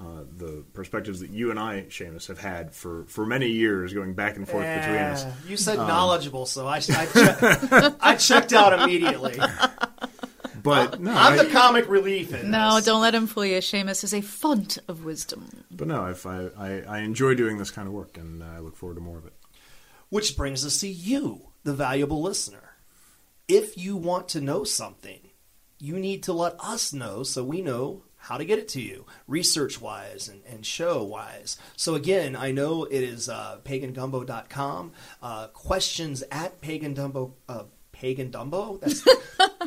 uh, 0.00 0.24
the 0.36 0.64
perspectives 0.74 1.20
that 1.20 1.30
you 1.30 1.50
and 1.50 1.58
I, 1.58 1.82
Seamus, 1.88 2.28
have 2.28 2.38
had 2.38 2.72
for, 2.74 3.04
for 3.06 3.26
many 3.26 3.48
years, 3.48 3.92
going 3.92 4.14
back 4.14 4.36
and 4.36 4.48
forth 4.48 4.64
between 4.64 4.96
us. 4.96 5.24
You 5.48 5.56
said 5.56 5.76
knowledgeable, 5.76 6.46
so 6.46 6.66
I, 6.66 6.76
I, 6.76 6.80
che- 6.80 7.96
I 8.00 8.14
checked 8.16 8.52
out 8.52 8.72
immediately. 8.80 9.38
But 10.62 11.00
no, 11.00 11.12
I'm 11.12 11.38
I- 11.38 11.44
the 11.44 11.50
comic 11.50 11.88
relief 11.88 12.34
in 12.34 12.50
No, 12.50 12.76
this. 12.76 12.84
don't 12.86 13.00
let 13.00 13.14
him 13.14 13.26
fool 13.26 13.44
you. 13.44 13.58
Seamus 13.58 14.02
is 14.04 14.12
a 14.12 14.20
font 14.20 14.78
of 14.88 15.04
wisdom. 15.04 15.64
but 15.70 15.86
no, 15.88 16.06
if 16.06 16.26
I, 16.26 16.48
I 16.56 16.80
I 16.82 16.98
enjoy 17.00 17.34
doing 17.34 17.58
this 17.58 17.70
kind 17.70 17.86
of 17.86 17.94
work, 17.94 18.16
and 18.18 18.42
I 18.42 18.58
look 18.58 18.76
forward 18.76 18.96
to 18.96 19.00
more 19.00 19.18
of 19.18 19.26
it. 19.26 19.32
Which 20.10 20.36
brings 20.36 20.64
us 20.66 20.80
to 20.80 20.88
you, 20.88 21.48
the 21.64 21.74
valuable 21.74 22.20
listener. 22.22 22.74
If 23.46 23.78
you 23.78 23.96
want 23.96 24.28
to 24.30 24.40
know 24.40 24.64
something, 24.64 25.20
you 25.78 25.98
need 25.98 26.22
to 26.24 26.32
let 26.32 26.54
us 26.60 26.92
know 26.92 27.22
so 27.22 27.44
we 27.44 27.62
know 27.62 28.02
how 28.28 28.36
to 28.36 28.44
get 28.44 28.58
it 28.58 28.68
to 28.68 28.80
you, 28.80 29.06
research 29.26 29.80
wise 29.80 30.28
and, 30.28 30.42
and 30.46 30.66
show 30.66 31.02
wise. 31.02 31.56
So, 31.76 31.94
again, 31.94 32.36
I 32.36 32.50
know 32.50 32.84
it 32.84 33.02
is 33.02 33.30
uh, 33.30 33.58
pagangumbo.com, 33.64 34.92
uh, 35.22 35.46
questions 35.48 36.22
at 36.30 36.60
pagandumbo. 36.60 37.32
Uh, 37.48 37.62
Pagan 37.90 38.30
Dumbo? 38.30 38.80
That's, 38.80 39.04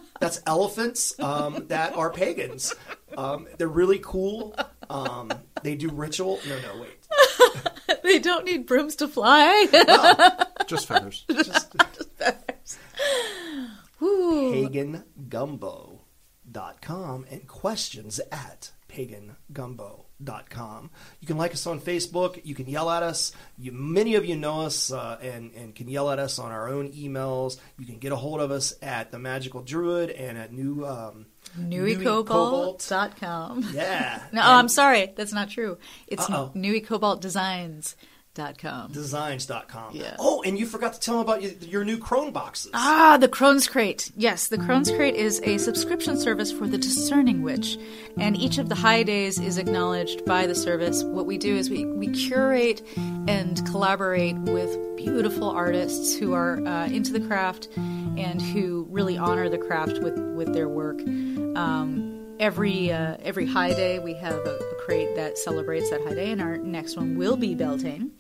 that's 0.22 0.42
elephants 0.48 1.20
um, 1.20 1.68
that 1.68 1.98
are 1.98 2.10
pagans. 2.10 2.74
Um, 3.18 3.46
they're 3.58 3.68
really 3.68 4.00
cool. 4.02 4.56
Um, 4.90 5.34
they 5.64 5.76
do 5.76 5.90
ritual. 5.90 6.40
No, 6.48 6.58
no, 6.62 6.82
wait. 6.82 8.00
they 8.04 8.20
don't 8.20 8.46
need 8.46 8.68
brooms 8.68 8.96
to 8.98 9.10
fly. 9.10 9.68
Just 10.68 10.88
feathers. 10.88 11.26
Just, 11.30 11.76
Ooh. 14.02 14.54
pagangumbo.com 16.52 17.26
and 17.30 17.48
questions 17.48 18.20
at 18.32 18.72
pagangumbo.com. 18.90 20.90
You 21.20 21.28
can 21.28 21.38
like 21.38 21.54
us 21.54 21.66
on 21.66 21.80
Facebook. 21.80 22.42
You 22.44 22.56
can 22.56 22.68
yell 22.68 22.90
at 22.90 23.04
us. 23.04 23.32
You, 23.58 23.72
many 23.72 24.16
of 24.16 24.26
you 24.26 24.36
know 24.36 24.62
us 24.62 24.92
uh, 24.92 25.18
and, 25.22 25.54
and 25.54 25.74
can 25.74 25.88
yell 25.88 26.12
at 26.12 26.20
us 26.20 26.40
on 26.40 26.52
our 26.52 26.68
own 26.68 26.92
emails. 26.92 27.58
You 27.80 27.86
can 27.86 28.00
get 28.00 28.12
a 28.12 28.18
hold 28.18 28.42
of 28.42 28.52
us 28.52 28.74
at 28.82 29.12
The 29.12 29.20
Magical 29.20 29.62
Druid 29.62 30.10
and 30.10 30.38
at 30.38 30.52
New 30.52 30.86
um, 30.86 31.28
Cobalt. 31.56 32.80
NewyCobalt.com. 32.80 33.70
Yeah. 33.74 34.22
No, 34.34 34.42
And 34.42 34.50
I'm 34.52 34.68
sorry. 34.70 35.12
That's 35.16 35.34
not 35.34 35.50
true. 35.50 35.78
It's 36.08 36.28
Uh-oh. 38.38 38.42
NewyCobaltDesigns.com. 38.42 38.92
Designs.com. 38.92 39.96
Yeah. 39.96 40.16
Oh, 40.20 40.42
and 40.44 40.58
you 40.58 40.66
forgot 40.66 40.94
to 40.94 41.00
tell 41.00 41.16
them 41.16 41.24
about 41.24 41.42
your, 41.42 41.52
your 41.62 41.86
new 41.86 41.98
Crone 41.98 42.32
boxes. 42.32 42.72
Ah, 42.74 43.18
the 43.20 43.28
Crone's 43.28 43.68
Crate. 43.68 44.12
Yes, 44.16 44.48
the 44.48 44.58
Crone's 44.58 44.92
Crate 44.92 45.16
is 45.16 45.42
a 45.44 45.58
subscription 45.58 46.18
service 46.18 46.52
for 46.52 46.68
the 46.68 46.78
discerning 46.78 47.42
witch, 47.42 47.78
and 48.18 48.38
each 48.38 48.58
of 48.58 48.70
the 48.70 48.76
high 48.76 49.04
days 49.04 49.40
is 49.40 49.58
acknowledged 49.58 50.26
by 50.26 50.48
the 50.48 50.56
service. 50.56 51.04
What 51.04 51.26
we 51.26 51.38
do 51.38 51.56
is 51.56 51.70
we, 51.70 51.86
we 51.86 52.08
curate 52.10 52.82
and 53.28 53.66
collaborate 53.68 54.38
with 54.38 54.78
beautiful 54.96 55.50
artists 55.50 56.16
who 56.16 56.34
are 56.34 56.66
uh, 56.66 56.88
into 56.88 57.12
the 57.12 57.22
craft 57.22 57.70
and 57.76 58.42
who 58.42 58.88
really 58.90 59.18
honor 59.18 59.50
the 59.50 59.58
craft 59.58 60.00
with, 60.00 60.18
with 60.36 60.54
their 60.54 60.70
work. 60.70 61.02
Um, 61.56 62.36
every 62.40 62.92
uh, 62.92 63.18
every 63.22 63.46
high 63.46 63.74
day 63.74 64.00
we 64.00 64.14
have 64.16 64.34
a 64.34 64.71
crate 64.86 65.16
that 65.16 65.38
celebrates 65.38 65.90
that 65.90 66.02
high 66.02 66.14
day, 66.14 66.32
and 66.32 66.42
our 66.42 66.58
next 66.58 66.98
one 66.98 67.18
will 67.18 67.38
be 67.38 67.56
Beltane, 67.56 68.12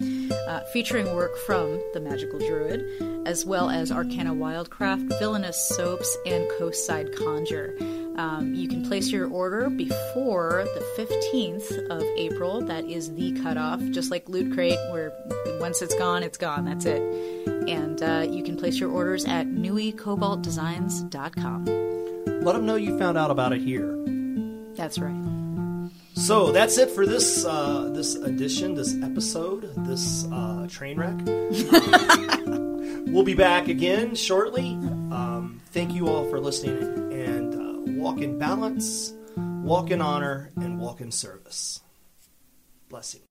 uh, 0.48 0.62
featuring 0.72 1.14
work 1.16 1.38
from 1.40 1.82
the 1.94 2.00
Magical 2.00 2.40
Druid, 2.40 3.28
as 3.28 3.46
well 3.46 3.70
as 3.70 3.92
Arcana 3.92 4.34
Wildcraft, 4.34 5.20
Villainous 5.20 5.68
Soaps, 5.70 6.18
and 6.26 6.50
Coastside 6.52 7.14
Conjure. 7.18 7.76
Um, 8.18 8.54
you 8.54 8.68
can 8.68 8.86
place 8.86 9.10
your 9.10 9.30
order 9.30 9.70
before 9.70 10.66
the 10.76 10.82
15th 10.98 11.88
of 11.90 12.04
April. 12.18 12.60
That 12.62 12.84
is 12.86 13.16
the 13.16 13.32
cutoff, 13.42 13.82
just 13.92 14.12
like 14.12 14.28
Loot 14.30 14.54
Crate, 14.54 14.78
where 14.92 15.12
once 15.60 15.82
it's 15.82 15.96
gone, 15.96 16.22
it's 16.24 16.38
gone. 16.38 16.66
That's 16.66 16.86
it. 16.86 17.02
And 17.68 18.04
uh, 18.04 18.28
you 18.30 18.44
can 18.44 18.58
place 18.58 18.80
your 18.80 18.92
orders 18.92 19.26
at 19.26 19.48
newycobaltdesigns.com. 19.48 21.66
Let 22.44 22.54
them 22.54 22.66
know 22.66 22.76
you 22.76 22.98
found 22.98 23.18
out 23.18 23.32
about 23.32 23.54
it 23.54 23.62
here. 23.62 23.98
That's 24.76 25.00
right. 25.00 25.41
So 26.16 26.52
that's 26.52 26.78
it 26.78 26.90
for 26.92 27.06
this 27.06 27.46
uh, 27.46 27.90
this 27.94 28.16
edition, 28.16 28.76
this 28.76 28.96
episode, 29.02 29.74
this 29.86 30.26
uh, 30.32 30.68
train 30.70 30.98
wreck. 31.00 31.18
we'll 33.12 33.24
be 33.24 33.34
back 33.34 33.68
again 33.68 34.16
shortly. 34.16 34.70
Um, 35.12 35.62
thank 35.68 35.94
you 35.94 36.08
all 36.08 36.30
for 36.30 36.40
listening 36.40 37.12
and 37.12 37.56
uh, 37.56 37.92
walk 38.02 38.20
in 38.20 38.38
balance, 38.38 39.14
Walk 39.64 39.92
in 39.92 40.02
honor 40.02 40.50
and 40.56 40.80
walk 40.80 41.02
in 41.02 41.12
service. 41.12 41.82
Blessing. 42.90 43.22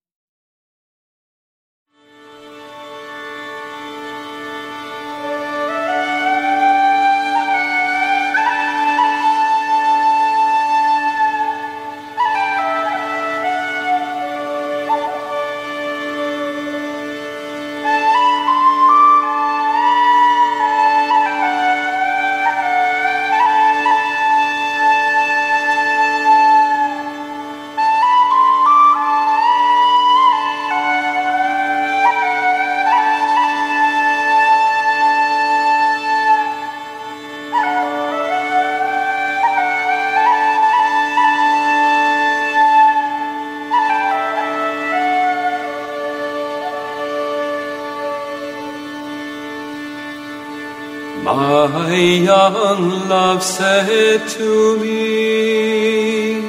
My 51.23 51.95
young 51.95 53.09
love 53.09 53.43
said 53.43 54.27
to 54.39 54.79
me, 54.79 56.41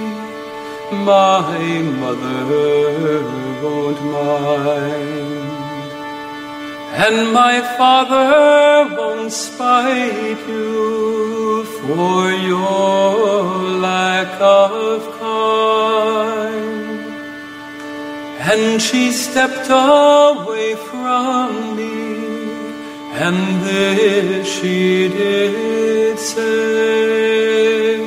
My 0.91 1.81
mother 1.99 3.21
won't 3.61 4.01
mind, 4.01 5.91
and 7.03 7.33
my 7.33 7.59
father 7.77 8.95
won't 8.95 9.33
spite 9.33 10.39
you 10.47 11.65
for 11.65 12.31
your 12.31 13.43
lack 13.87 14.39
of 14.39 15.01
kind. 15.19 16.01
And 18.39 18.81
she 18.81 19.11
stepped 19.11 19.67
away 19.69 20.75
from 20.75 21.60
and 23.23 23.41
this 23.63 24.47
she 24.51 25.07
did 25.09 26.17
say, 26.17 28.01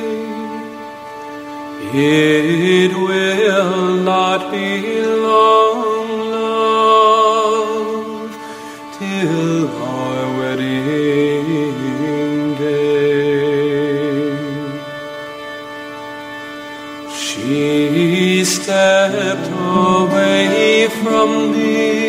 It 1.93 2.91
will 2.93 3.95
not 4.03 4.51
be 4.51 5.01
long, 5.29 6.09
love, 6.35 8.29
till 8.97 9.69
our 9.93 10.21
wedding 10.37 11.77
day. 12.59 13.45
She 17.23 18.43
stepped 18.43 19.49
away 19.49 20.89
from 21.01 21.27
me 21.53 22.05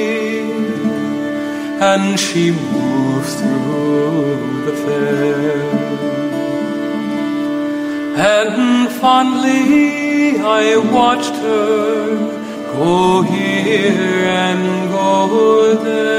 and 1.80 2.18
she 2.18 2.50
moved 3.26 3.38
through 3.38 4.64
the 4.66 4.72
fair. 4.84 5.62
And 8.18 8.92
fondly 8.92 10.38
I 10.40 10.76
watched 10.76 11.34
her 11.34 12.16
go 12.74 13.22
here 13.22 14.24
and 14.26 14.90
go 14.90 15.74
there. 15.74 16.16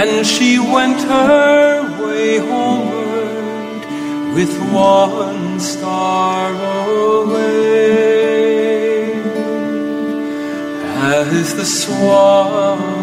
And 0.00 0.26
she 0.26 0.58
went 0.58 1.00
her 1.02 2.04
way 2.04 2.38
homeward 2.38 3.84
with 4.34 4.52
one 4.72 5.60
star 5.60 6.52
away 7.22 8.06
as 11.08 11.54
the 11.54 11.64
swan 11.64 12.95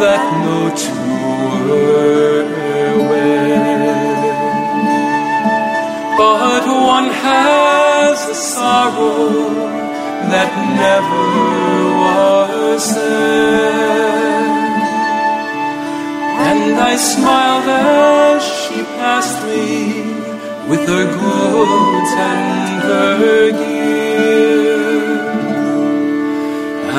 that 0.00 0.24
no 0.42 0.58
were 1.68 2.42
wed, 3.08 4.24
but 6.18 6.64
one 6.94 7.10
has 7.10 8.18
a 8.28 8.34
sorrow 8.34 9.28
that 10.32 10.50
never 10.82 11.26
was 12.02 12.82
said. 12.92 14.18
And 16.48 16.74
I 16.76 16.96
smiled 16.96 17.68
as 17.68 18.42
she 18.42 18.82
passed 18.98 19.38
me 19.46 19.66
with 20.68 20.82
her 20.88 21.06
goods 21.22 22.12
and 22.18 22.82
her 22.82 23.52
gear. 23.52 24.57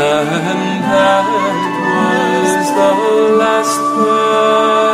And 0.01 0.83
that 0.83 1.25
was 2.55 2.67
the 2.71 2.91
last 3.35 3.79
word 3.97 4.88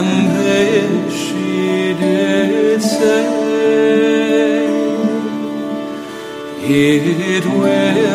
And 0.00 0.28
this 0.28 1.12
she 1.12 1.92
did 1.98 2.80
say, 2.80 3.24
It 6.62 7.44
will. 7.44 8.07